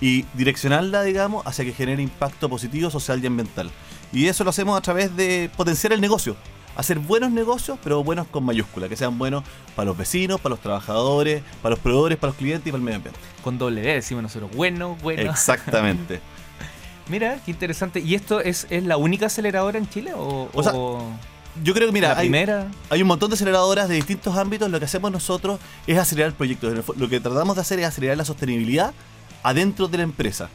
y 0.00 0.24
direccionarla, 0.34 1.02
digamos, 1.02 1.46
hacia 1.46 1.64
que 1.64 1.72
genere 1.72 2.02
impacto 2.02 2.48
positivo 2.48 2.90
social 2.90 3.22
y 3.22 3.26
ambiental. 3.26 3.70
Y 4.12 4.26
eso 4.26 4.44
lo 4.44 4.50
hacemos 4.50 4.78
a 4.78 4.80
través 4.80 5.14
de 5.16 5.50
potenciar 5.56 5.92
el 5.92 6.00
negocio. 6.00 6.36
Hacer 6.76 6.98
buenos 6.98 7.30
negocios, 7.30 7.78
pero 7.82 8.02
buenos 8.02 8.26
con 8.26 8.44
mayúscula, 8.44 8.88
que 8.88 8.96
sean 8.96 9.16
buenos 9.16 9.44
para 9.76 9.86
los 9.86 9.96
vecinos, 9.96 10.40
para 10.40 10.50
los 10.50 10.60
trabajadores, 10.60 11.42
para 11.62 11.74
los 11.74 11.78
proveedores, 11.78 12.18
para 12.18 12.30
los 12.32 12.36
clientes 12.36 12.66
y 12.66 12.70
para 12.70 12.78
el 12.78 12.84
medio 12.84 12.96
ambiente. 12.96 13.20
Con 13.42 13.58
doble 13.58 13.80
D 13.80 13.94
decimos 13.94 14.24
nosotros, 14.24 14.50
bueno, 14.54 14.96
bueno. 15.02 15.30
Exactamente. 15.30 16.20
mira, 17.08 17.38
qué 17.44 17.52
interesante. 17.52 18.00
¿Y 18.00 18.14
esto 18.14 18.40
es, 18.40 18.66
es 18.70 18.82
la 18.82 18.96
única 18.96 19.26
aceleradora 19.26 19.78
en 19.78 19.88
Chile? 19.88 20.12
O, 20.16 20.48
yo 21.62 21.72
creo 21.72 21.86
que, 21.86 21.92
mira, 21.92 22.18
hay, 22.18 22.32
hay, 22.90 23.02
un 23.02 23.06
montón 23.06 23.30
de 23.30 23.34
aceleradoras 23.34 23.88
de 23.88 23.94
distintos 23.94 24.36
ámbitos. 24.36 24.68
Lo 24.68 24.80
que 24.80 24.86
hacemos 24.86 25.12
nosotros 25.12 25.60
es 25.86 25.96
acelerar 25.96 26.32
proyectos. 26.32 26.84
Lo 26.96 27.08
que 27.08 27.20
tratamos 27.20 27.54
de 27.54 27.62
hacer 27.62 27.78
es 27.78 27.86
acelerar 27.86 28.16
la 28.16 28.24
sostenibilidad 28.24 28.92
adentro 29.44 29.86
de 29.86 29.98
la 29.98 30.02
empresa. 30.02 30.48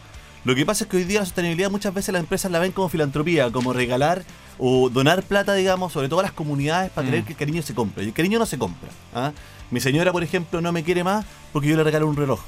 Lo 0.46 0.56
que 0.56 0.66
pasa 0.66 0.86
es 0.86 0.90
que 0.90 0.98
hoy 0.98 1.04
día 1.04 1.20
la 1.20 1.26
sostenibilidad 1.26 1.70
muchas 1.70 1.94
veces 1.94 2.14
las 2.14 2.22
empresas 2.22 2.50
la 2.52 2.60
ven 2.60 2.72
como 2.72 2.88
filantropía, 2.88 3.52
como 3.52 3.74
regalar 3.74 4.24
o 4.58 4.90
donar 4.90 5.24
plata, 5.24 5.54
digamos, 5.54 5.92
sobre 5.92 6.08
todo 6.08 6.22
a 6.22 6.24
las 6.24 6.32
comunidades 6.32 6.92
para 6.92 7.08
creer 7.08 7.24
mm. 7.24 7.26
que 7.26 7.34
el 7.34 7.40
cariño 7.40 7.62
se 7.62 7.74
compra. 7.74 8.04
Y 8.04 8.08
el 8.08 8.14
cariño 8.14 8.40
no 8.40 8.46
se 8.46 8.58
compra. 8.58 8.90
¿ah? 9.14 9.34
Mi 9.70 9.82
señora, 9.82 10.12
por 10.14 10.24
ejemplo, 10.24 10.62
no 10.62 10.72
me 10.72 10.84
quiere 10.84 11.04
más 11.04 11.26
porque 11.52 11.68
yo 11.68 11.76
le 11.76 11.84
regalo 11.84 12.08
un 12.08 12.16
reloj. 12.16 12.40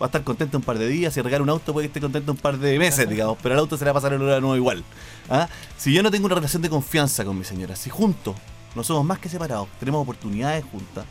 Va 0.00 0.06
a 0.06 0.08
estar 0.08 0.22
contenta 0.22 0.56
un 0.56 0.62
par 0.62 0.78
de 0.78 0.88
días, 0.88 1.12
si 1.12 1.20
regala 1.20 1.42
un 1.42 1.50
auto 1.50 1.72
puede 1.72 1.88
que 1.88 1.90
esté 1.90 2.00
contenta 2.00 2.30
un 2.30 2.38
par 2.38 2.56
de 2.56 2.78
meses, 2.78 3.06
digamos, 3.08 3.36
pero 3.42 3.54
el 3.54 3.58
auto 3.58 3.76
se 3.76 3.84
le 3.84 3.90
va 3.90 3.98
a 3.98 4.00
pasar 4.00 4.14
el 4.14 4.22
hora 4.22 4.40
nuevo 4.40 4.56
igual. 4.56 4.82
¿ah? 5.28 5.48
Si 5.76 5.92
yo 5.92 6.02
no 6.02 6.10
tengo 6.10 6.26
una 6.26 6.36
relación 6.36 6.62
de 6.62 6.70
confianza 6.70 7.24
con 7.24 7.36
mi 7.36 7.44
señora, 7.44 7.76
si 7.76 7.90
juntos 7.90 8.36
no 8.74 8.84
somos 8.84 9.04
más 9.04 9.18
que 9.18 9.28
separados, 9.28 9.68
tenemos 9.78 10.00
oportunidades 10.02 10.64
juntas, 10.64 11.04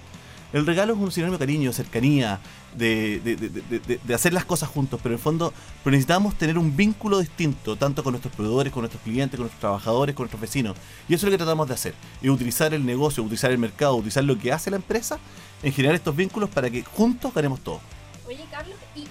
el 0.52 0.66
regalo 0.66 0.94
es 0.94 1.00
un 1.00 1.12
sinónimo 1.12 1.38
de 1.38 1.46
cariño, 1.46 1.72
cercanía, 1.74 2.40
de, 2.76 4.00
hacer 4.14 4.34
las 4.34 4.46
cosas 4.46 4.70
juntos, 4.70 5.00
pero 5.02 5.14
en 5.14 5.20
el 5.20 5.24
fondo 5.24 5.54
necesitamos 5.86 6.36
tener 6.36 6.58
un 6.58 6.76
vínculo 6.76 7.20
distinto, 7.20 7.76
tanto 7.76 8.04
con 8.04 8.14
nuestros 8.14 8.34
proveedores, 8.34 8.74
con 8.74 8.82
nuestros 8.82 9.04
clientes, 9.04 9.38
con 9.38 9.44
nuestros 9.44 9.60
trabajadores, 9.60 10.16
con 10.16 10.24
nuestros 10.24 10.42
vecinos. 10.42 10.76
Y 11.08 11.14
eso 11.14 11.26
es 11.26 11.32
lo 11.32 11.32
que 11.32 11.38
tratamos 11.38 11.68
de 11.68 11.74
hacer, 11.76 11.94
y 12.22 12.30
utilizar 12.30 12.74
el 12.74 12.86
negocio, 12.86 13.24
utilizar 13.24 13.52
el 13.52 13.58
mercado, 13.58 13.96
utilizar 13.96 14.24
lo 14.24 14.38
que 14.38 14.52
hace 14.52 14.72
la 14.72 14.78
empresa 14.78 15.20
en 15.62 15.72
generar 15.72 15.96
estos 15.96 16.16
vínculos 16.16 16.50
para 16.50 16.70
que 16.70 16.84
juntos 16.84 17.34
ganemos 17.34 17.60
todo. 17.60 17.80
Oye, 18.28 18.46
Carlos, 18.50 18.76
¿y 18.96 19.06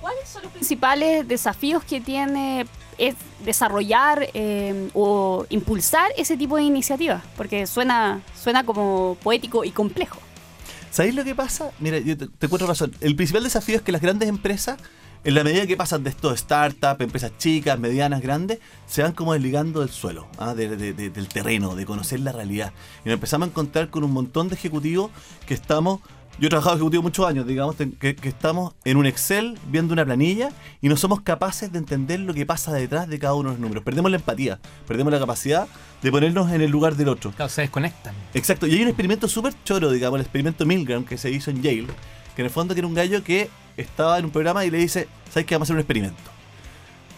cuáles 0.00 0.28
son 0.28 0.42
los 0.42 0.52
principales 0.52 1.26
desafíos 1.26 1.82
que 1.84 2.00
tiene 2.00 2.66
es 2.98 3.16
desarrollar 3.44 4.28
eh, 4.34 4.88
o 4.94 5.44
impulsar 5.48 6.12
ese 6.16 6.36
tipo 6.36 6.56
de 6.56 6.62
iniciativas? 6.62 7.22
Porque 7.36 7.66
suena, 7.66 8.20
suena 8.40 8.64
como 8.64 9.16
poético 9.22 9.64
y 9.64 9.70
complejo. 9.70 10.18
¿Sabéis 10.94 11.16
lo 11.16 11.24
que 11.24 11.34
pasa? 11.34 11.72
Mira, 11.80 11.98
yo 11.98 12.16
te, 12.16 12.28
te 12.28 12.46
encuentro 12.46 12.68
razón. 12.68 12.92
El 13.00 13.16
principal 13.16 13.42
desafío 13.42 13.74
es 13.74 13.82
que 13.82 13.90
las 13.90 14.00
grandes 14.00 14.28
empresas, 14.28 14.78
en 15.24 15.34
la 15.34 15.42
medida 15.42 15.66
que 15.66 15.76
pasan 15.76 16.04
de 16.04 16.10
esto 16.10 16.28
de 16.28 16.36
startup, 16.36 17.02
empresas 17.02 17.36
chicas, 17.36 17.76
medianas, 17.80 18.22
grandes, 18.22 18.60
se 18.86 19.02
van 19.02 19.10
como 19.10 19.32
desligando 19.32 19.80
del 19.80 19.88
suelo, 19.88 20.28
¿ah? 20.38 20.54
del 20.54 21.28
terreno, 21.32 21.74
de 21.74 21.84
conocer 21.84 22.20
la 22.20 22.30
realidad. 22.30 22.72
Y 23.04 23.08
nos 23.08 23.14
empezamos 23.14 23.48
a 23.48 23.50
encontrar 23.50 23.90
con 23.90 24.04
un 24.04 24.12
montón 24.12 24.48
de 24.48 24.54
ejecutivos 24.54 25.10
que 25.48 25.54
estamos 25.54 25.98
yo 26.38 26.46
he 26.46 26.50
trabajado 26.50 26.76
ejecutivo 26.76 27.02
muchos 27.02 27.26
años, 27.26 27.46
digamos, 27.46 27.76
que, 27.76 28.16
estamos 28.22 28.74
en 28.84 28.96
un 28.96 29.06
Excel 29.06 29.58
viendo 29.68 29.92
una 29.92 30.04
planilla 30.04 30.50
y 30.80 30.88
no 30.88 30.96
somos 30.96 31.20
capaces 31.20 31.70
de 31.70 31.78
entender 31.78 32.20
lo 32.20 32.34
que 32.34 32.44
pasa 32.44 32.72
detrás 32.72 33.08
de 33.08 33.18
cada 33.18 33.34
uno 33.34 33.50
de 33.50 33.54
los 33.54 33.60
números. 33.60 33.84
Perdemos 33.84 34.10
la 34.10 34.16
empatía, 34.16 34.58
perdemos 34.86 35.12
la 35.12 35.20
capacidad 35.20 35.68
de 36.02 36.10
ponernos 36.10 36.50
en 36.50 36.60
el 36.60 36.70
lugar 36.70 36.96
del 36.96 37.08
otro. 37.08 37.30
Claro, 37.32 37.48
se 37.48 37.62
desconectan. 37.62 38.14
Exacto, 38.34 38.66
y 38.66 38.74
hay 38.74 38.82
un 38.82 38.88
experimento 38.88 39.28
súper 39.28 39.54
choro, 39.64 39.90
digamos, 39.90 40.18
el 40.18 40.22
experimento 40.22 40.66
Milgram 40.66 41.04
que 41.04 41.16
se 41.18 41.30
hizo 41.30 41.50
en 41.50 41.62
Yale, 41.62 41.86
que 42.34 42.42
en 42.42 42.46
el 42.46 42.50
fondo 42.50 42.74
tiene 42.74 42.88
un 42.88 42.94
gallo 42.94 43.22
que 43.22 43.48
estaba 43.76 44.18
en 44.18 44.24
un 44.24 44.30
programa 44.32 44.64
y 44.64 44.70
le 44.70 44.78
dice, 44.78 45.08
¿sabes 45.30 45.46
qué? 45.46 45.54
Vamos 45.54 45.66
a 45.66 45.68
hacer 45.68 45.76
un 45.76 45.80
experimento. 45.80 46.30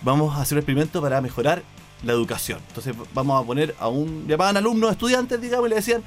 Vamos 0.03 0.37
a 0.37 0.43
hacer 0.43 0.57
un 0.57 0.61
experimento 0.61 1.01
para 1.01 1.21
mejorar 1.23 1.63
la 2.03 2.13
educación. 2.13 2.61
Entonces 2.69 2.95
vamos 3.15 3.43
a 3.43 3.47
poner 3.47 3.75
a 3.79 3.89
un... 3.89 4.27
Llamaban 4.29 4.59
alumnos, 4.59 4.93
estudiantes, 4.93 5.41
digamos, 5.41 5.67
y 5.67 5.71
le 5.71 5.77
decían, 5.77 6.03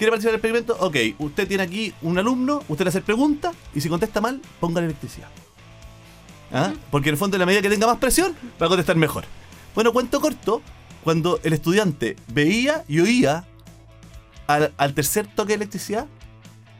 ¿Quiere 0.00 0.12
participar 0.12 0.30
en 0.30 0.34
el 0.34 0.62
experimento? 0.62 0.76
Ok, 0.80 0.96
usted 1.18 1.46
tiene 1.46 1.62
aquí 1.62 1.92
un 2.00 2.16
alumno, 2.16 2.62
usted 2.68 2.86
le 2.86 2.88
hace 2.88 3.02
preguntas 3.02 3.54
y 3.74 3.82
si 3.82 3.90
contesta 3.90 4.22
mal, 4.22 4.40
ponga 4.58 4.80
la 4.80 4.86
electricidad. 4.86 5.28
¿Ah? 6.50 6.72
Porque 6.90 7.10
en 7.10 7.16
el 7.16 7.18
fondo, 7.18 7.36
en 7.36 7.40
la 7.40 7.44
medida 7.44 7.60
que 7.60 7.68
tenga 7.68 7.86
más 7.86 7.98
presión, 7.98 8.34
va 8.58 8.64
a 8.64 8.68
contestar 8.70 8.96
mejor. 8.96 9.24
Bueno, 9.74 9.92
cuento 9.92 10.18
corto, 10.22 10.62
cuando 11.04 11.38
el 11.42 11.52
estudiante 11.52 12.16
veía 12.32 12.82
y 12.88 13.00
oía 13.00 13.44
al, 14.46 14.94
tercer 14.94 15.26
toque 15.26 15.48
de 15.48 15.56
electricidad, 15.56 16.06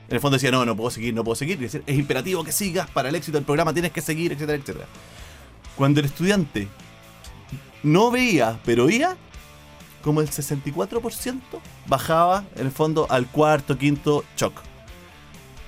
en 0.08 0.14
el 0.14 0.20
fondo 0.20 0.38
decía, 0.38 0.50
no, 0.50 0.64
no 0.64 0.74
puedo 0.74 0.90
seguir, 0.90 1.12
no 1.12 1.22
puedo 1.22 1.36
seguir. 1.36 1.62
es 1.62 1.98
imperativo 1.98 2.42
que 2.42 2.52
sigas 2.52 2.88
para 2.88 3.10
el 3.10 3.14
éxito 3.16 3.36
del 3.36 3.44
programa, 3.44 3.74
tienes 3.74 3.92
que 3.92 4.00
seguir, 4.00 4.32
etcétera, 4.32 4.56
etcétera. 4.56 4.86
Cuando 5.76 6.00
el 6.00 6.06
estudiante 6.06 6.68
no 7.82 8.10
veía, 8.10 8.58
pero 8.64 8.86
oía, 8.86 9.18
como 10.02 10.20
el 10.20 10.30
64% 10.30 11.40
bajaba 11.86 12.44
en 12.56 12.66
el 12.66 12.72
fondo 12.72 13.06
al 13.10 13.26
cuarto, 13.26 13.76
quinto 13.78 14.24
shock. 14.36 14.54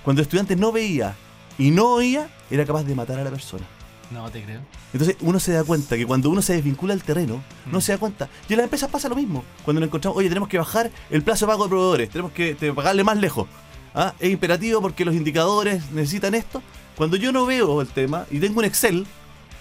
Cuando 0.04 0.20
el 0.20 0.24
estudiante 0.24 0.56
no 0.56 0.72
veía 0.72 1.14
y 1.58 1.70
no 1.70 1.94
oía, 1.94 2.28
era 2.50 2.64
capaz 2.64 2.84
de 2.84 2.94
matar 2.94 3.18
a 3.18 3.24
la 3.24 3.30
persona. 3.30 3.64
No 4.10 4.30
te 4.30 4.42
creo. 4.42 4.60
Entonces 4.92 5.16
uno 5.20 5.40
se 5.40 5.52
da 5.52 5.64
cuenta 5.64 5.96
que 5.96 6.06
cuando 6.06 6.28
uno 6.28 6.42
se 6.42 6.54
desvincula 6.54 6.94
del 6.94 7.02
terreno, 7.02 7.42
no 7.66 7.78
mm. 7.78 7.80
se 7.80 7.92
da 7.92 7.98
cuenta. 7.98 8.28
Y 8.48 8.52
en 8.52 8.58
las 8.58 8.64
empresas 8.64 8.90
pasa 8.90 9.08
lo 9.08 9.16
mismo. 9.16 9.42
Cuando 9.64 9.80
nos 9.80 9.88
encontramos, 9.88 10.18
oye, 10.18 10.28
tenemos 10.28 10.48
que 10.48 10.58
bajar 10.58 10.90
el 11.10 11.22
plazo 11.22 11.46
de 11.46 11.52
pago 11.52 11.64
de 11.64 11.70
proveedores, 11.70 12.10
tenemos 12.10 12.32
que 12.32 12.54
pagarle 12.74 13.04
más 13.04 13.16
lejos. 13.16 13.46
¿Ah? 13.94 14.14
Es 14.18 14.30
imperativo 14.30 14.80
porque 14.80 15.04
los 15.04 15.14
indicadores 15.14 15.90
necesitan 15.92 16.34
esto. 16.34 16.62
Cuando 16.96 17.16
yo 17.16 17.32
no 17.32 17.46
veo 17.46 17.80
el 17.80 17.88
tema 17.88 18.26
y 18.30 18.38
tengo 18.38 18.58
un 18.58 18.64
Excel, 18.64 19.06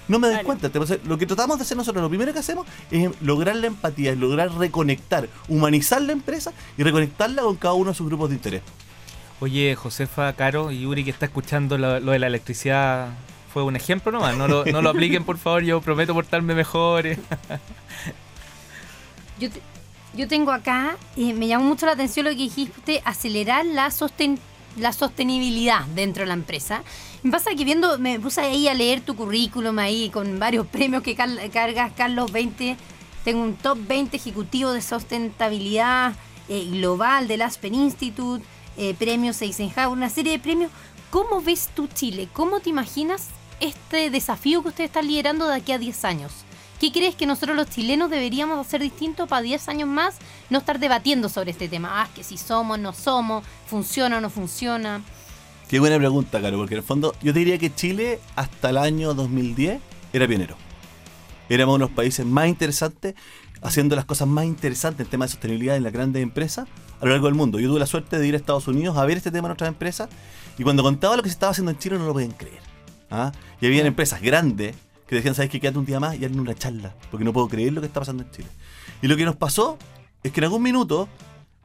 no 0.07 0.19
me 0.19 0.29
das 0.29 0.43
cuenta. 0.43 0.69
Lo 1.05 1.17
que 1.17 1.25
tratamos 1.25 1.57
de 1.57 1.63
hacer 1.63 1.77
nosotros, 1.77 2.01
lo 2.01 2.09
primero 2.09 2.33
que 2.33 2.39
hacemos 2.39 2.67
es 2.89 3.09
lograr 3.21 3.55
la 3.55 3.67
empatía, 3.67 4.11
es 4.11 4.17
lograr 4.17 4.51
reconectar, 4.53 5.27
humanizar 5.47 6.01
la 6.01 6.11
empresa 6.11 6.51
y 6.77 6.83
reconectarla 6.83 7.43
con 7.43 7.55
cada 7.55 7.73
uno 7.73 7.91
de 7.91 7.95
sus 7.95 8.07
grupos 8.07 8.29
de 8.29 8.35
interés. 8.35 8.61
Oye, 9.39 9.75
Josefa, 9.75 10.33
Caro 10.33 10.71
y 10.71 10.85
Uri 10.85 11.03
que 11.03 11.11
está 11.11 11.25
escuchando 11.25 11.77
lo, 11.77 11.99
de 11.99 12.19
la 12.19 12.27
electricidad 12.27 13.09
fue 13.51 13.63
un 13.63 13.75
ejemplo 13.75 14.11
nomás. 14.11 14.37
No 14.37 14.47
lo, 14.47 14.65
no 14.65 14.81
lo 14.81 14.89
apliquen, 14.91 15.23
por 15.23 15.37
favor. 15.37 15.63
Yo 15.63 15.81
prometo 15.81 16.13
portarme 16.13 16.53
mejor. 16.53 17.05
yo, 19.39 19.49
yo 20.13 20.27
tengo 20.27 20.51
acá, 20.51 20.97
eh, 21.15 21.33
me 21.33 21.47
llamó 21.47 21.65
mucho 21.65 21.85
la 21.85 21.93
atención 21.93 22.25
lo 22.25 22.31
que 22.31 22.37
dijiste, 22.37 23.01
acelerar 23.05 23.65
la, 23.65 23.89
sosten, 23.91 24.39
la 24.77 24.93
sostenibilidad 24.93 25.85
dentro 25.87 26.23
de 26.23 26.27
la 26.27 26.33
empresa. 26.33 26.83
Me 27.23 27.31
pasa 27.31 27.51
que 27.55 27.65
viendo, 27.65 27.97
me 27.99 28.19
puse 28.19 28.41
ahí 28.41 28.67
a 28.67 28.73
leer 28.73 29.01
tu 29.01 29.15
currículum 29.15 29.77
ahí 29.79 30.09
con 30.09 30.39
varios 30.39 30.67
premios 30.71 31.03
que 31.03 31.15
cargas, 31.15 31.91
Carlos 31.95 32.31
20. 32.31 32.77
Tengo 33.23 33.43
un 33.43 33.55
top 33.55 33.77
20 33.87 34.17
ejecutivo 34.17 34.71
de 34.71 34.81
sustentabilidad 34.81 36.13
eh, 36.49 36.67
global 36.71 37.27
del 37.27 37.43
Aspen 37.43 37.75
Institute, 37.75 38.43
eh, 38.77 38.95
premios 38.97 39.41
Eisenhower, 39.41 39.89
una 39.89 40.09
serie 40.09 40.33
de 40.33 40.39
premios. 40.39 40.71
¿Cómo 41.11 41.41
ves 41.41 41.69
tú 41.75 41.87
Chile? 41.87 42.29
¿Cómo 42.33 42.61
te 42.61 42.69
imaginas 42.69 43.27
este 43.59 44.09
desafío 44.09 44.63
que 44.63 44.69
usted 44.69 44.83
está 44.85 45.01
liderando 45.01 45.47
de 45.47 45.55
aquí 45.55 45.71
a 45.71 45.77
10 45.77 46.05
años? 46.05 46.31
¿Qué 46.81 46.91
crees 46.91 47.13
que 47.13 47.27
nosotros 47.27 47.55
los 47.55 47.69
chilenos 47.69 48.09
deberíamos 48.09 48.65
hacer 48.65 48.81
distinto 48.81 49.27
para 49.27 49.43
10 49.43 49.69
años 49.69 49.87
más? 49.87 50.17
No 50.49 50.57
estar 50.57 50.79
debatiendo 50.79 51.29
sobre 51.29 51.51
este 51.51 51.69
tema. 51.69 52.01
Ah, 52.01 52.09
que 52.15 52.23
si 52.23 52.39
somos, 52.39 52.79
no 52.79 52.91
somos, 52.91 53.45
funciona 53.67 54.17
o 54.17 54.19
no 54.19 54.31
funciona. 54.31 55.03
Qué 55.69 55.79
buena 55.79 55.99
pregunta, 55.99 56.41
Caro, 56.41 56.57
porque 56.57 56.73
en 56.73 56.79
el 56.79 56.83
fondo 56.83 57.13
yo 57.21 57.33
te 57.33 57.37
diría 57.37 57.59
que 57.59 57.71
Chile 57.71 58.19
hasta 58.35 58.71
el 58.71 58.79
año 58.79 59.13
2010 59.13 59.79
era 60.11 60.27
pionero. 60.27 60.55
Éramos 61.49 61.75
uno 61.75 61.85
de 61.85 61.89
los 61.91 61.95
países 61.95 62.25
más 62.25 62.47
interesantes, 62.47 63.13
haciendo 63.61 63.95
las 63.95 64.05
cosas 64.05 64.27
más 64.27 64.45
interesantes 64.45 65.05
en 65.05 65.11
temas 65.11 65.29
de 65.29 65.33
sostenibilidad 65.33 65.75
en 65.75 65.83
las 65.83 65.93
grandes 65.93 66.23
empresas 66.23 66.67
a 66.99 67.05
lo 67.05 67.11
largo 67.11 67.27
del 67.27 67.35
mundo. 67.35 67.59
Yo 67.59 67.69
tuve 67.69 67.79
la 67.79 67.85
suerte 67.85 68.17
de 68.17 68.27
ir 68.27 68.33
a 68.33 68.37
Estados 68.37 68.67
Unidos 68.67 68.97
a 68.97 69.05
ver 69.05 69.17
este 69.17 69.29
tema 69.29 69.49
en 69.49 69.51
otras 69.51 69.67
empresas 69.67 70.09
y 70.57 70.63
cuando 70.63 70.81
contaba 70.81 71.15
lo 71.15 71.21
que 71.21 71.29
se 71.29 71.33
estaba 71.33 71.51
haciendo 71.51 71.69
en 71.69 71.77
Chile 71.77 71.99
no 71.99 72.07
lo 72.07 72.13
podían 72.13 72.31
creer. 72.31 72.63
¿ah? 73.11 73.31
Y 73.61 73.67
había 73.67 73.85
empresas 73.85 74.19
grandes 74.19 74.75
que 75.11 75.17
decían, 75.17 75.35
¿sabes 75.35 75.51
qué? 75.51 75.59
Quédate 75.59 75.77
un 75.77 75.85
día 75.85 75.99
más 75.99 76.17
y 76.17 76.23
hazme 76.23 76.39
una 76.39 76.55
charla, 76.55 76.95
porque 77.11 77.25
no 77.25 77.33
puedo 77.33 77.49
creer 77.49 77.73
lo 77.73 77.81
que 77.81 77.87
está 77.87 77.99
pasando 77.99 78.23
en 78.23 78.31
Chile. 78.31 78.47
Y 79.01 79.07
lo 79.07 79.17
que 79.17 79.25
nos 79.25 79.35
pasó 79.35 79.77
es 80.23 80.31
que 80.31 80.39
en 80.39 80.45
algún 80.45 80.63
minuto 80.63 81.09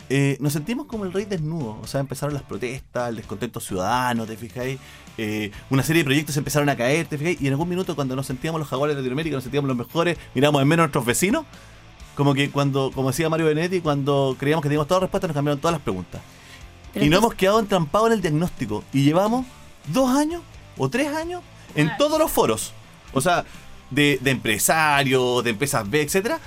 eh, 0.08 0.36
nos 0.40 0.52
sentimos 0.52 0.86
como 0.86 1.04
el 1.04 1.12
rey 1.12 1.26
desnudo. 1.26 1.78
O 1.80 1.86
sea, 1.86 2.00
empezaron 2.00 2.34
las 2.34 2.42
protestas, 2.42 3.08
el 3.08 3.14
descontento 3.14 3.60
ciudadano, 3.60 4.26
¿te 4.26 4.36
fijáis? 4.36 4.80
Eh, 5.16 5.52
una 5.70 5.84
serie 5.84 6.02
de 6.02 6.06
proyectos 6.06 6.36
empezaron 6.36 6.68
a 6.70 6.76
caer, 6.76 7.06
¿te 7.06 7.16
fijáis? 7.18 7.40
Y 7.40 7.46
en 7.46 7.52
algún 7.52 7.68
minuto, 7.68 7.94
cuando 7.94 8.16
nos 8.16 8.26
sentíamos 8.26 8.58
los 8.58 8.68
jaguares 8.68 8.96
de 8.96 9.02
Latinoamérica, 9.02 9.36
nos 9.36 9.44
sentíamos 9.44 9.68
los 9.68 9.76
mejores, 9.76 10.18
miramos 10.34 10.60
en 10.60 10.66
menos 10.66 10.82
a 10.82 10.86
nuestros 10.86 11.06
vecinos. 11.06 11.46
Como 12.16 12.34
que 12.34 12.50
cuando, 12.50 12.90
como 12.92 13.10
decía 13.12 13.28
Mario 13.28 13.46
Benetti, 13.46 13.80
cuando 13.80 14.34
creíamos 14.36 14.64
que 14.64 14.70
teníamos 14.70 14.88
todas 14.88 15.02
las 15.02 15.06
respuestas, 15.06 15.28
nos 15.28 15.36
cambiaron 15.36 15.60
todas 15.60 15.74
las 15.74 15.82
preguntas. 15.82 16.20
y 16.96 17.08
nos 17.08 17.18
hemos 17.20 17.34
quedado 17.34 17.60
entrampados 17.60 18.08
en 18.08 18.14
el 18.14 18.22
diagnóstico. 18.22 18.82
Y 18.92 19.04
llevamos 19.04 19.46
dos 19.86 20.10
años 20.10 20.42
o 20.76 20.88
tres 20.88 21.14
años 21.14 21.42
en 21.76 21.96
todos 21.96 22.18
los 22.18 22.32
foros. 22.32 22.72
O 23.16 23.20
sea, 23.23 23.46
de, 23.90 24.18
de 24.20 24.30
empresarios, 24.30 25.42
de 25.42 25.50
empresas 25.50 25.88
B, 25.88 26.02
etcétera, 26.02 26.38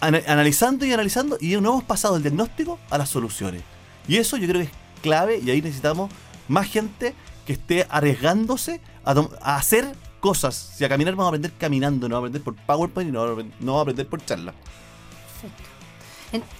analizando 0.00 0.84
y 0.84 0.92
analizando 0.92 1.38
y 1.40 1.52
no 1.52 1.70
hemos 1.70 1.84
pasado 1.84 2.14
del 2.14 2.22
diagnóstico 2.22 2.78
a 2.90 2.98
las 2.98 3.08
soluciones. 3.08 3.62
Y 4.06 4.16
eso 4.16 4.36
yo 4.36 4.46
creo 4.46 4.60
que 4.60 4.66
es 4.66 4.74
clave 5.00 5.40
y 5.42 5.50
ahí 5.50 5.62
necesitamos 5.62 6.10
más 6.48 6.66
gente 6.66 7.14
que 7.46 7.54
esté 7.54 7.86
arriesgándose 7.88 8.82
a, 9.04 9.56
hacer 9.56 9.90
cosas. 10.20 10.74
Si 10.76 10.84
a 10.84 10.88
caminar 10.90 11.14
vamos 11.14 11.26
a 11.26 11.28
aprender 11.28 11.52
caminando, 11.58 12.10
no 12.10 12.16
vamos 12.16 12.26
a 12.26 12.28
aprender 12.28 12.42
por 12.42 12.54
PowerPoint 12.66 13.08
y 13.08 13.12
no, 13.12 13.36
vamos 13.36 13.78
a 13.78 13.80
aprender 13.80 14.06
por 14.06 14.22
charla. 14.22 14.52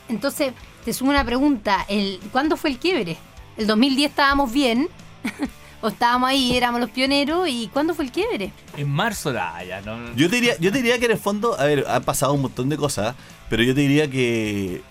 Entonces, 0.08 0.54
te 0.82 0.94
sumo 0.94 1.10
una 1.10 1.26
pregunta. 1.26 1.84
El, 1.88 2.20
¿Cuándo 2.32 2.56
fue 2.56 2.70
el 2.70 2.78
quiebre? 2.78 3.18
El 3.58 3.66
2010 3.66 4.10
estábamos 4.10 4.50
bien. 4.50 4.88
o 5.80 5.88
estábamos 5.88 6.28
ahí, 6.28 6.56
éramos 6.56 6.80
los 6.80 6.90
pioneros, 6.90 7.48
¿y 7.48 7.68
cuándo 7.72 7.94
fue 7.94 8.04
el 8.04 8.12
quiebre? 8.12 8.52
En 8.76 8.90
marzo, 8.90 9.32
ya, 9.32 9.80
no. 9.84 10.14
Yo 10.14 10.28
te, 10.28 10.36
diría, 10.36 10.56
yo 10.58 10.70
diría 10.70 10.98
que 10.98 11.06
en 11.06 11.12
el 11.12 11.18
fondo, 11.18 11.58
a 11.58 11.64
ver, 11.64 11.84
han 11.88 12.02
pasado 12.02 12.32
un 12.32 12.42
montón 12.42 12.68
de 12.68 12.76
cosas, 12.76 13.14
pero 13.48 13.62
yo 13.62 13.74
te 13.74 13.82
diría 13.82 14.10
que 14.10 14.82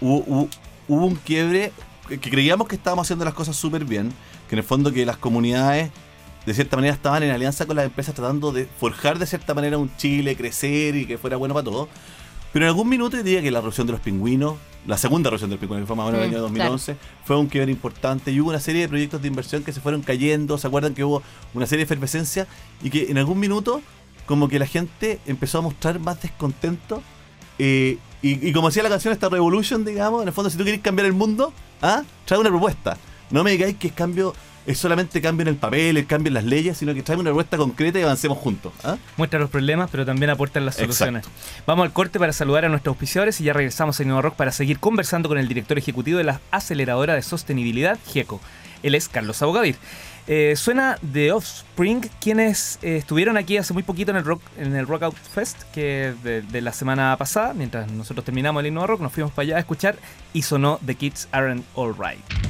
hubo, 0.00 0.48
un 0.88 1.14
quiebre, 1.16 1.72
que, 2.08 2.18
creíamos 2.18 2.68
que 2.68 2.76
estábamos 2.76 3.06
haciendo 3.06 3.24
las 3.24 3.34
cosas 3.34 3.56
súper 3.56 3.84
bien, 3.84 4.12
que 4.48 4.54
en 4.54 4.58
el 4.58 4.64
fondo 4.64 4.92
que 4.92 5.06
las 5.06 5.16
comunidades 5.16 5.90
de 6.44 6.54
cierta 6.54 6.76
manera 6.76 6.94
estaban 6.94 7.22
en 7.22 7.30
alianza 7.30 7.66
con 7.66 7.74
las 7.74 7.86
empresas 7.86 8.14
tratando 8.14 8.52
de 8.52 8.66
forjar 8.66 9.18
de 9.18 9.26
cierta 9.26 9.52
manera 9.52 9.78
un 9.78 9.94
Chile, 9.96 10.36
crecer 10.36 10.94
y 10.94 11.06
que 11.06 11.18
fuera 11.18 11.36
bueno 11.36 11.54
para 11.54 11.64
todos. 11.64 11.88
Pero 12.52 12.66
en 12.66 12.68
algún 12.68 12.88
minuto 12.88 13.16
yo 13.16 13.22
diría 13.22 13.42
que 13.42 13.50
la 13.50 13.58
erupción 13.58 13.86
de 13.86 13.94
los 13.94 14.00
pingüinos, 14.00 14.54
la 14.86 14.96
segunda 14.96 15.28
erupción 15.28 15.50
del 15.50 15.58
pingüino, 15.58 15.82
que 15.82 15.86
fue 15.86 15.96
más 15.96 16.04
o 16.04 16.12
menos 16.12 16.24
en 16.24 16.30
el 16.30 16.36
año 16.36 16.42
2011, 16.42 16.96
fue 17.24 17.36
un 17.36 17.46
quiebre 17.46 17.72
importante 17.72 18.30
y 18.30 18.40
hubo 18.40 18.50
una 18.50 18.60
serie 18.60 18.82
de 18.82 18.88
proyectos 18.88 19.20
de 19.20 19.28
inversión 19.28 19.64
que 19.64 19.72
se 19.72 19.80
fueron 19.80 20.02
cayendo. 20.02 20.58
¿Se 20.58 20.66
acuerdan 20.66 20.94
que 20.94 21.04
hubo 21.04 21.22
una 21.54 21.66
serie 21.66 21.84
de 21.84 21.84
efervescencia 21.84 22.46
y 22.82 22.90
que 22.90 23.10
en 23.10 23.18
algún 23.18 23.38
minuto, 23.38 23.82
como 24.26 24.48
que 24.48 24.58
la 24.58 24.66
gente 24.66 25.18
empezó 25.26 25.58
a 25.58 25.62
mostrar 25.62 25.98
más 25.98 26.22
descontento? 26.22 27.02
Eh, 27.58 27.98
y, 28.22 28.52
como 28.52 28.68
decía 28.68 28.82
la 28.82 28.88
canción, 28.88 29.12
esta 29.12 29.28
Revolution, 29.28 29.84
digamos, 29.84 30.22
en 30.22 30.28
el 30.28 30.34
fondo, 30.34 30.50
si 30.50 30.56
tú 30.56 30.64
quieres 30.64 30.80
cambiar 30.80 31.06
el 31.06 31.12
mundo, 31.12 31.52
¿ah? 31.80 32.02
trae 32.24 32.40
una 32.40 32.50
propuesta. 32.50 32.96
No 33.30 33.44
me 33.44 33.52
digáis 33.52 33.76
que 33.76 33.88
es 33.88 33.92
cambio 33.92 34.34
es 34.66 34.78
solamente 34.78 35.20
cambio 35.20 35.42
en 35.42 35.48
el 35.48 35.56
papel, 35.56 35.96
el 35.96 36.06
cambio 36.06 36.28
en 36.28 36.34
las 36.34 36.44
leyes, 36.44 36.76
sino 36.76 36.92
que 36.92 37.02
trae 37.02 37.16
una 37.16 37.30
propuesta 37.30 37.56
concreta 37.56 37.98
y 37.98 38.02
avancemos 38.02 38.38
juntos. 38.38 38.72
¿ah? 38.84 38.96
Muestra 39.16 39.38
los 39.38 39.48
problemas, 39.48 39.88
pero 39.90 40.04
también 40.04 40.30
aporta 40.30 40.60
las 40.60 40.74
soluciones. 40.74 41.24
Vamos 41.66 41.84
al 41.84 41.92
corte 41.92 42.18
para 42.18 42.32
saludar 42.32 42.64
a 42.64 42.68
nuestros 42.68 42.94
auspiciadores 42.94 43.40
y 43.40 43.44
ya 43.44 43.52
regresamos 43.52 44.00
a 44.00 44.04
Nuevo 44.04 44.22
Rock 44.22 44.34
para 44.34 44.52
seguir 44.52 44.78
conversando 44.78 45.28
con 45.28 45.38
el 45.38 45.48
director 45.48 45.78
ejecutivo 45.78 46.18
de 46.18 46.24
la 46.24 46.40
aceleradora 46.50 47.14
de 47.14 47.22
sostenibilidad, 47.22 47.98
GIECO. 48.06 48.40
Él 48.82 48.94
es 48.94 49.08
Carlos 49.08 49.40
Abogadir. 49.42 49.76
Eh, 50.28 50.54
suena 50.56 50.98
The 51.12 51.30
Offspring, 51.30 52.10
quienes 52.20 52.80
eh, 52.82 52.96
estuvieron 52.96 53.36
aquí 53.36 53.56
hace 53.58 53.72
muy 53.72 53.84
poquito 53.84 54.10
en 54.10 54.16
el 54.16 54.24
Rock 54.24 54.42
en 54.58 54.74
el 54.74 54.86
Rock 54.86 55.04
Out 55.04 55.14
Fest, 55.14 55.62
que 55.72 56.14
de, 56.24 56.42
de, 56.42 56.60
la 56.60 56.72
semana 56.72 57.16
pasada, 57.16 57.54
mientras 57.54 57.90
nosotros 57.92 58.24
terminamos 58.24 58.60
el 58.60 58.66
Innova 58.66 58.88
Rock, 58.88 59.00
nos 59.02 59.12
fuimos 59.12 59.32
para 59.32 59.44
allá 59.44 59.56
a 59.56 59.60
escuchar 59.60 59.96
y 60.32 60.42
sonó 60.42 60.80
The 60.84 60.96
Kids 60.96 61.28
Aren't 61.30 61.64
Alright. 61.76 62.45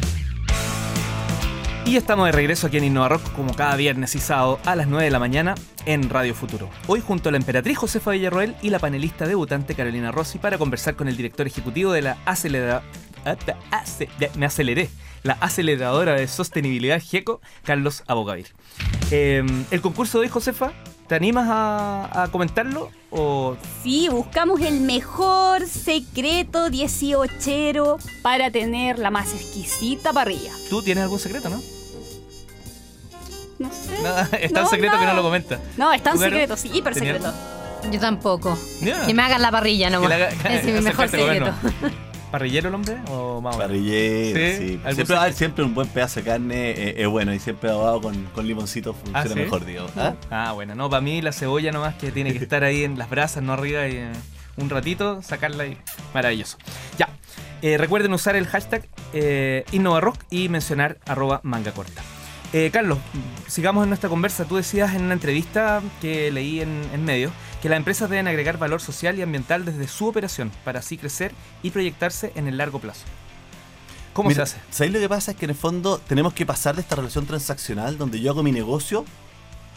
Y 1.86 1.94
estamos 1.94 2.26
de 2.26 2.32
regreso 2.32 2.66
aquí 2.66 2.78
en 2.78 2.84
Innova 2.84 3.10
Rock 3.10 3.32
como 3.32 3.54
cada 3.54 3.76
viernes 3.76 4.16
y 4.16 4.18
sábado 4.18 4.58
a 4.64 4.74
las 4.74 4.88
9 4.88 5.04
de 5.04 5.10
la 5.12 5.20
mañana 5.20 5.54
en 5.84 6.10
Radio 6.10 6.34
Futuro. 6.34 6.68
Hoy 6.88 7.00
junto 7.00 7.28
a 7.28 7.32
la 7.32 7.38
emperatriz 7.38 7.78
Josefa 7.78 8.10
Villarroel 8.10 8.56
y 8.60 8.70
la 8.70 8.80
panelista 8.80 9.24
debutante 9.24 9.76
Carolina 9.76 10.10
Rossi 10.10 10.38
para 10.38 10.58
conversar 10.58 10.96
con 10.96 11.06
el 11.06 11.16
director 11.16 11.46
ejecutivo 11.46 11.92
de 11.92 12.02
la 12.02 12.18
aceleradora... 12.24 12.82
Me 14.34 14.46
aceleré. 14.46 14.90
La 15.22 15.34
aceleradora 15.34 16.14
de 16.14 16.26
sostenibilidad 16.26 17.00
GECO, 17.00 17.40
Carlos 17.62 18.02
Abogavir. 18.08 18.48
Em, 19.12 19.64
el 19.70 19.80
concurso 19.80 20.18
de 20.18 20.26
hoy, 20.26 20.28
Josefa, 20.28 20.72
¿Te 21.06 21.14
animas 21.14 21.46
a, 21.48 22.28
comentarlo? 22.32 22.90
O... 23.10 23.56
Sí, 23.84 24.08
buscamos 24.10 24.60
el 24.60 24.80
mejor 24.80 25.64
secreto 25.64 26.68
18 26.68 27.98
para 28.22 28.50
tener 28.50 28.98
la 28.98 29.12
más 29.12 29.32
exquisita 29.32 30.12
parrilla. 30.12 30.50
¿Tú 30.68 30.82
tienes 30.82 31.04
algún 31.04 31.20
secreto, 31.20 31.48
no? 31.48 31.60
No 33.58 33.70
sé. 33.70 33.96
es 34.44 34.52
tan 34.52 34.66
secreto 34.68 34.98
que 34.98 35.06
no 35.06 35.14
lo 35.14 35.22
comenta. 35.22 35.58
No, 35.76 35.92
es 35.92 36.02
tan 36.02 36.18
secreto, 36.18 36.56
sí, 36.56 36.70
hiper 36.72 36.94
secreto. 36.94 37.32
Yo 37.90 38.00
tampoco. 38.00 38.58
Que 38.80 39.14
me 39.14 39.22
hagan 39.22 39.42
la 39.42 39.50
parrilla 39.50 39.90
nomás. 39.90 40.12
es 40.50 40.64
mi 40.64 40.72
mejor 40.80 41.08
secreto. 41.08 41.52
¿Parrillero 42.30 42.68
el 42.68 42.74
hombre 42.74 42.96
o 43.08 43.40
más 43.40 43.56
Parrillero, 43.56 44.58
sí. 44.58 44.80
Siempre, 44.94 45.32
siempre 45.32 45.64
un 45.64 45.74
buen 45.74 45.86
pedazo 45.86 46.20
de 46.20 46.26
carne 46.26 46.70
eh, 46.70 46.94
es 46.98 47.06
bueno 47.06 47.32
y 47.32 47.38
siempre 47.38 47.70
ahogado 47.70 48.00
con, 48.00 48.24
con 48.34 48.46
limoncito 48.46 48.94
funciona 48.94 49.30
¿Ah, 49.30 49.34
mejor, 49.34 49.64
digo. 49.64 49.86
¿Ah? 49.96 50.14
¿Ah? 50.30 50.52
bueno, 50.52 50.74
no, 50.74 50.90
para 50.90 51.00
mí 51.00 51.22
la 51.22 51.32
cebolla 51.32 51.70
nomás 51.70 51.94
que 51.94 52.10
tiene 52.10 52.32
que 52.32 52.38
estar 52.38 52.64
ahí 52.64 52.82
en 52.82 52.98
las 52.98 53.08
brasas, 53.08 53.44
no 53.44 53.52
arriba 53.52 53.86
y 53.86 53.96
eh, 53.96 54.12
un 54.56 54.68
ratito, 54.70 55.22
sacarla 55.22 55.66
y 55.66 55.78
maravilloso. 56.12 56.58
Ya, 56.98 57.08
eh, 57.62 57.78
recuerden 57.78 58.12
usar 58.12 58.36
el 58.36 58.46
hashtag 58.46 58.86
eh, 59.12 59.64
InnovaRock 59.72 60.18
y 60.30 60.48
mencionar 60.48 60.98
arroba 61.06 61.40
manga 61.42 61.72
corta. 61.72 62.02
Eh, 62.58 62.70
Carlos, 62.70 62.96
sigamos 63.46 63.82
en 63.82 63.90
nuestra 63.90 64.08
conversa. 64.08 64.46
Tú 64.46 64.56
decías 64.56 64.94
en 64.94 65.02
una 65.02 65.12
entrevista 65.12 65.82
que 66.00 66.30
leí 66.30 66.62
en, 66.62 66.88
en 66.94 67.04
medios 67.04 67.30
que 67.60 67.68
las 67.68 67.76
empresas 67.76 68.08
deben 68.08 68.28
agregar 68.28 68.56
valor 68.56 68.80
social 68.80 69.18
y 69.18 69.20
ambiental 69.20 69.66
desde 69.66 69.86
su 69.86 70.06
operación 70.06 70.50
para 70.64 70.78
así 70.78 70.96
crecer 70.96 71.32
y 71.62 71.68
proyectarse 71.68 72.32
en 72.34 72.48
el 72.48 72.56
largo 72.56 72.78
plazo. 72.78 73.04
¿Cómo 74.14 74.30
se 74.30 74.40
hace? 74.40 74.56
¿Sabéis 74.70 74.94
lo 74.94 75.00
que 75.00 75.08
pasa? 75.10 75.32
Es 75.32 75.36
que 75.36 75.44
en 75.44 75.50
el 75.50 75.56
fondo 75.56 75.98
tenemos 75.98 76.32
que 76.32 76.46
pasar 76.46 76.76
de 76.76 76.80
esta 76.80 76.96
relación 76.96 77.26
transaccional 77.26 77.98
donde 77.98 78.22
yo 78.22 78.30
hago 78.30 78.42
mi 78.42 78.52
negocio 78.52 79.04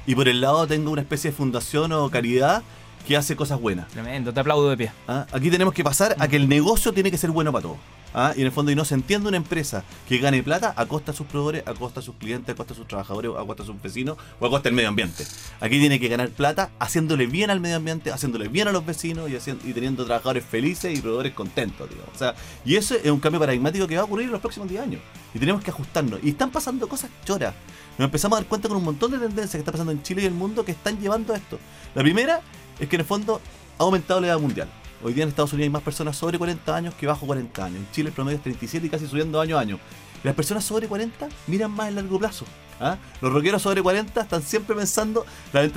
y 0.06 0.16
por 0.16 0.30
el 0.30 0.40
lado 0.40 0.66
tengo 0.66 0.90
una 0.90 1.02
especie 1.02 1.32
de 1.32 1.36
fundación 1.36 1.92
o 1.92 2.10
caridad 2.10 2.64
que 3.06 3.18
hace 3.18 3.36
cosas 3.36 3.60
buenas. 3.60 3.90
Tremendo, 3.90 4.34
te 4.34 4.40
aplaudo 4.40 4.70
de 4.70 4.78
pie. 4.78 4.92
¿Ah? 5.06 5.28
Aquí 5.34 5.52
tenemos 5.52 5.74
que 5.74 5.84
pasar 5.84 6.16
a 6.18 6.30
que 6.30 6.38
el 6.38 6.48
negocio 6.48 6.94
tiene 6.94 7.12
que 7.12 7.18
ser 7.18 7.32
bueno 7.32 7.52
para 7.52 7.64
todos. 7.64 7.78
¿Ah? 8.14 8.34
Y 8.36 8.42
en 8.42 8.48
el 8.48 8.52
fondo, 8.52 8.72
y 8.72 8.76
no 8.76 8.86
se 8.86 8.96
entiende 8.96 9.28
una 9.28 9.38
empresa 9.38 9.84
que 10.08 10.18
gane 10.18 10.42
plata 10.44 10.74
a 10.76 10.86
costa 10.86 11.12
de 11.12 11.18
sus 11.18 11.28
proveedores, 11.28 11.68
a 11.68 11.74
costa 11.74 12.00
de 12.00 12.06
sus 12.06 12.16
clientes, 12.16 12.54
a 12.54 12.56
costa 12.56 12.74
de 12.74 12.78
sus 12.80 12.88
trabajadores, 12.88 13.32
a 13.38 13.46
costa 13.46 13.64
de 13.64 13.68
sus 13.68 13.82
vecinos 13.82 14.18
o 14.40 14.46
a 14.46 14.50
costa 14.50 14.70
del 14.70 14.76
medio 14.76 14.90
ambiente. 14.90 15.26
Aquí 15.60 15.80
tiene 15.80 16.00
que 16.00 16.08
ganar 16.08 16.30
plata 16.30 16.70
haciéndole 16.80 17.28
bien 17.28 17.50
al 17.50 17.60
medio 17.60 17.78
ambiente, 17.78 18.12
haciéndole 18.12 18.48
bien 18.48 18.68
a 18.68 18.72
los 18.72 18.86
vecinos 18.86 19.30
y, 19.30 19.74
teniendo 19.74 20.06
trabajadores 20.06 20.46
felices 20.46 20.98
y 20.98 21.02
proveedores 21.02 21.34
contentos. 21.34 21.90
O 22.14 22.18
sea, 22.18 22.36
y 22.66 22.76
eso 22.76 22.96
es 22.96 23.12
un 23.12 23.20
cambio 23.20 23.40
paradigmático 23.40 23.88
que 23.88 23.96
va 23.96 24.02
a 24.02 24.06
ocurrir 24.06 24.26
en 24.26 24.32
los 24.32 24.42
próximos 24.42 24.70
10 24.70 24.82
años. 24.82 25.02
Y 25.34 25.40
tenemos 25.40 25.64
que 25.64 25.72
ajustarnos. 25.72 26.20
Y 26.24 26.30
están 26.30 26.52
pasando 26.52 26.88
cosas 26.88 27.10
choras. 27.26 27.54
Nos 27.98 28.06
empezamos 28.06 28.38
a 28.38 28.42
dar 28.42 28.50
cuenta 28.50 28.68
con 28.68 28.78
un 28.78 28.84
montón 28.84 29.12
de 29.12 29.18
tendencias 29.18 29.52
que 29.52 29.60
está 29.60 29.72
pasando 29.72 29.92
en 29.92 30.02
Chile 30.04 30.24
y 30.24 30.26
el 30.26 30.34
mundo 30.34 30.64
que 30.64 30.72
están 30.72 31.00
llevando 31.00 31.34
a 31.34 31.38
esto. 31.38 31.60
La 31.94 32.02
primera 32.02 32.42
es 32.80 32.88
que 32.88 32.96
en 32.96 33.02
el 33.02 33.06
fondo 33.06 33.42
ha 33.78 33.84
aumentado 33.84 34.22
la 34.22 34.28
edad 34.28 34.40
mundial. 34.40 34.70
Hoy 35.02 35.14
día 35.14 35.24
en 35.24 35.30
Estados 35.30 35.54
Unidos 35.54 35.68
hay 35.68 35.70
más 35.70 35.82
personas 35.82 36.18
sobre 36.18 36.38
40 36.38 36.76
años 36.76 36.94
que 36.94 37.08
bajo 37.08 37.26
40 37.26 37.64
años. 37.64 37.78
En 37.78 37.92
Chile 37.92 38.10
el 38.10 38.16
promedio 38.16 38.38
es 38.38 38.44
37 38.44 38.86
y 38.86 38.90
casi 38.90 39.08
subiendo 39.08 39.40
año 39.40 39.58
a 39.58 39.62
año. 39.62 39.80
las 40.24 40.36
personas 40.36 40.66
sobre 40.66 40.88
40 40.88 41.30
miran 41.48 41.72
más 41.72 41.88
en 41.88 41.96
largo 41.96 42.20
plazo. 42.20 42.46
¿ah? 42.82 42.98
Los 43.22 43.32
rockeros 43.32 43.62
sobre 43.62 43.82
40 43.82 44.22
están 44.22 44.42
siempre 44.42 44.76
pensando, 44.76 45.26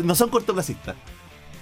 no 0.02 0.14
son 0.16 0.28
cortoplacistas. 0.28 0.96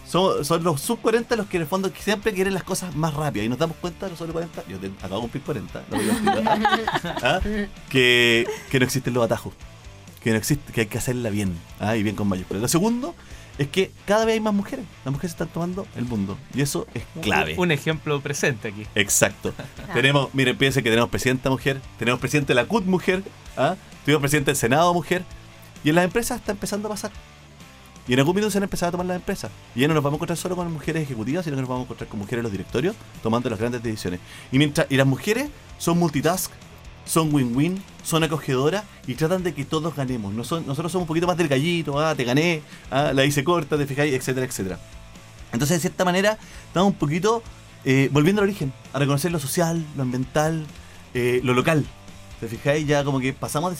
Son, 0.08 0.44
son 0.44 0.64
los 0.64 0.80
sub 0.80 1.00
40 1.00 1.36
los 1.36 1.46
que 1.46 1.58
en 1.58 1.62
el 1.62 1.68
fondo 1.68 1.92
siempre 1.96 2.32
quieren 2.32 2.54
las 2.54 2.64
cosas 2.64 2.96
más 2.96 3.12
rápidas. 3.12 3.46
Y 3.46 3.48
nos 3.50 3.58
damos 3.58 3.76
cuenta, 3.76 4.08
los 4.08 4.18
sobre 4.18 4.32
40, 4.32 4.64
yo 4.66 4.78
acabo 4.98 5.16
de 5.16 5.20
cumplir 5.20 5.42
40, 5.44 5.84
¿ah? 7.22 7.40
que, 7.90 8.46
que 8.70 8.78
no 8.78 8.84
existen 8.86 9.12
los 9.12 9.24
atajos. 9.24 9.52
Que 10.22 10.30
no 10.30 10.36
existe, 10.36 10.72
que 10.72 10.80
hay 10.82 10.86
que 10.86 10.98
hacerla 10.98 11.28
bien. 11.28 11.56
¿ah? 11.78 11.94
Y 11.94 12.02
bien 12.02 12.16
con 12.16 12.26
mayúsculas. 12.26 12.62
Lo 12.62 12.68
segundo 12.68 13.14
es 13.60 13.68
que 13.68 13.92
cada 14.06 14.24
vez 14.24 14.32
hay 14.32 14.40
más 14.40 14.54
mujeres. 14.54 14.86
Las 15.04 15.12
mujeres 15.12 15.32
están 15.32 15.48
tomando 15.48 15.86
el 15.94 16.06
mundo. 16.06 16.38
Y 16.54 16.62
eso 16.62 16.86
es 16.94 17.02
clave. 17.20 17.56
Un, 17.58 17.70
ejemplo 17.70 18.18
presente 18.22 18.68
aquí. 18.68 18.86
Exacto. 18.94 19.52
tenemos, 19.92 20.32
miren, 20.32 20.56
piensen 20.56 20.82
que 20.82 20.88
tenemos 20.88 21.10
presidenta 21.10 21.50
mujer, 21.50 21.78
tenemos 21.98 22.18
presidente 22.20 22.48
de 22.48 22.54
la 22.54 22.64
CUT 22.64 22.86
mujer, 22.86 23.22
¿ah? 23.58 23.76
tenemos 24.06 24.22
presidente 24.22 24.52
del 24.52 24.56
Senado 24.56 24.94
mujer. 24.94 25.24
Y 25.84 25.90
en 25.90 25.96
las 25.96 26.06
empresas 26.06 26.38
está 26.40 26.52
empezando 26.52 26.88
a 26.88 26.92
pasar. 26.92 27.10
Y 28.08 28.14
en 28.14 28.20
algún 28.20 28.34
minuto 28.34 28.50
se 28.50 28.56
han 28.56 28.64
empezado 28.64 28.88
a 28.88 28.92
tomar 28.92 29.06
las 29.06 29.16
empresas. 29.16 29.50
Y 29.74 29.80
ya 29.80 29.88
no 29.88 29.92
nos 29.92 30.02
vamos 30.02 30.16
a 30.16 30.18
encontrar 30.20 30.38
solo 30.38 30.56
con 30.56 30.72
mujeres 30.72 31.02
ejecutivas, 31.02 31.44
sino 31.44 31.56
que 31.56 31.60
nos 31.60 31.68
vamos 31.68 31.82
a 31.82 31.84
encontrar 31.84 32.08
con 32.08 32.18
mujeres 32.18 32.38
en 32.38 32.44
los 32.44 32.52
directorios 32.52 32.96
tomando 33.22 33.50
las 33.50 33.58
grandes 33.58 33.82
decisiones. 33.82 34.20
Y 34.50 34.56
mientras 34.56 34.86
y 34.88 34.96
las 34.96 35.06
mujeres 35.06 35.50
son 35.76 35.98
multitask, 35.98 36.50
son 37.10 37.34
win-win, 37.34 37.82
son 38.04 38.22
acogedoras 38.22 38.84
y 39.04 39.16
tratan 39.16 39.42
de 39.42 39.52
que 39.52 39.64
todos 39.64 39.96
ganemos. 39.96 40.32
nosotros 40.32 40.92
somos 40.92 40.94
un 41.02 41.06
poquito 41.06 41.26
más 41.26 41.36
del 41.36 41.48
gallito, 41.48 41.98
ah, 41.98 42.14
te 42.14 42.22
gané, 42.22 42.62
ah, 42.88 43.10
la 43.12 43.24
hice 43.24 43.42
corta, 43.42 43.76
te 43.76 43.84
fijáis, 43.84 44.14
etcétera, 44.14 44.46
etcétera. 44.46 44.78
Entonces, 45.52 45.78
de 45.78 45.80
cierta 45.80 46.04
manera, 46.04 46.38
estamos 46.68 46.92
un 46.92 46.98
poquito 46.98 47.42
eh, 47.84 48.08
volviendo 48.12 48.42
al 48.42 48.48
origen, 48.48 48.72
a 48.92 49.00
reconocer 49.00 49.32
lo 49.32 49.40
social, 49.40 49.84
lo 49.96 50.04
ambiental, 50.04 50.64
eh, 51.12 51.40
lo 51.42 51.52
local. 51.52 51.84
¿Te 52.38 52.46
fijáis? 52.46 52.86
Ya 52.86 53.02
como 53.02 53.18
que 53.18 53.32
pasamos 53.32 53.72
de 53.72 53.76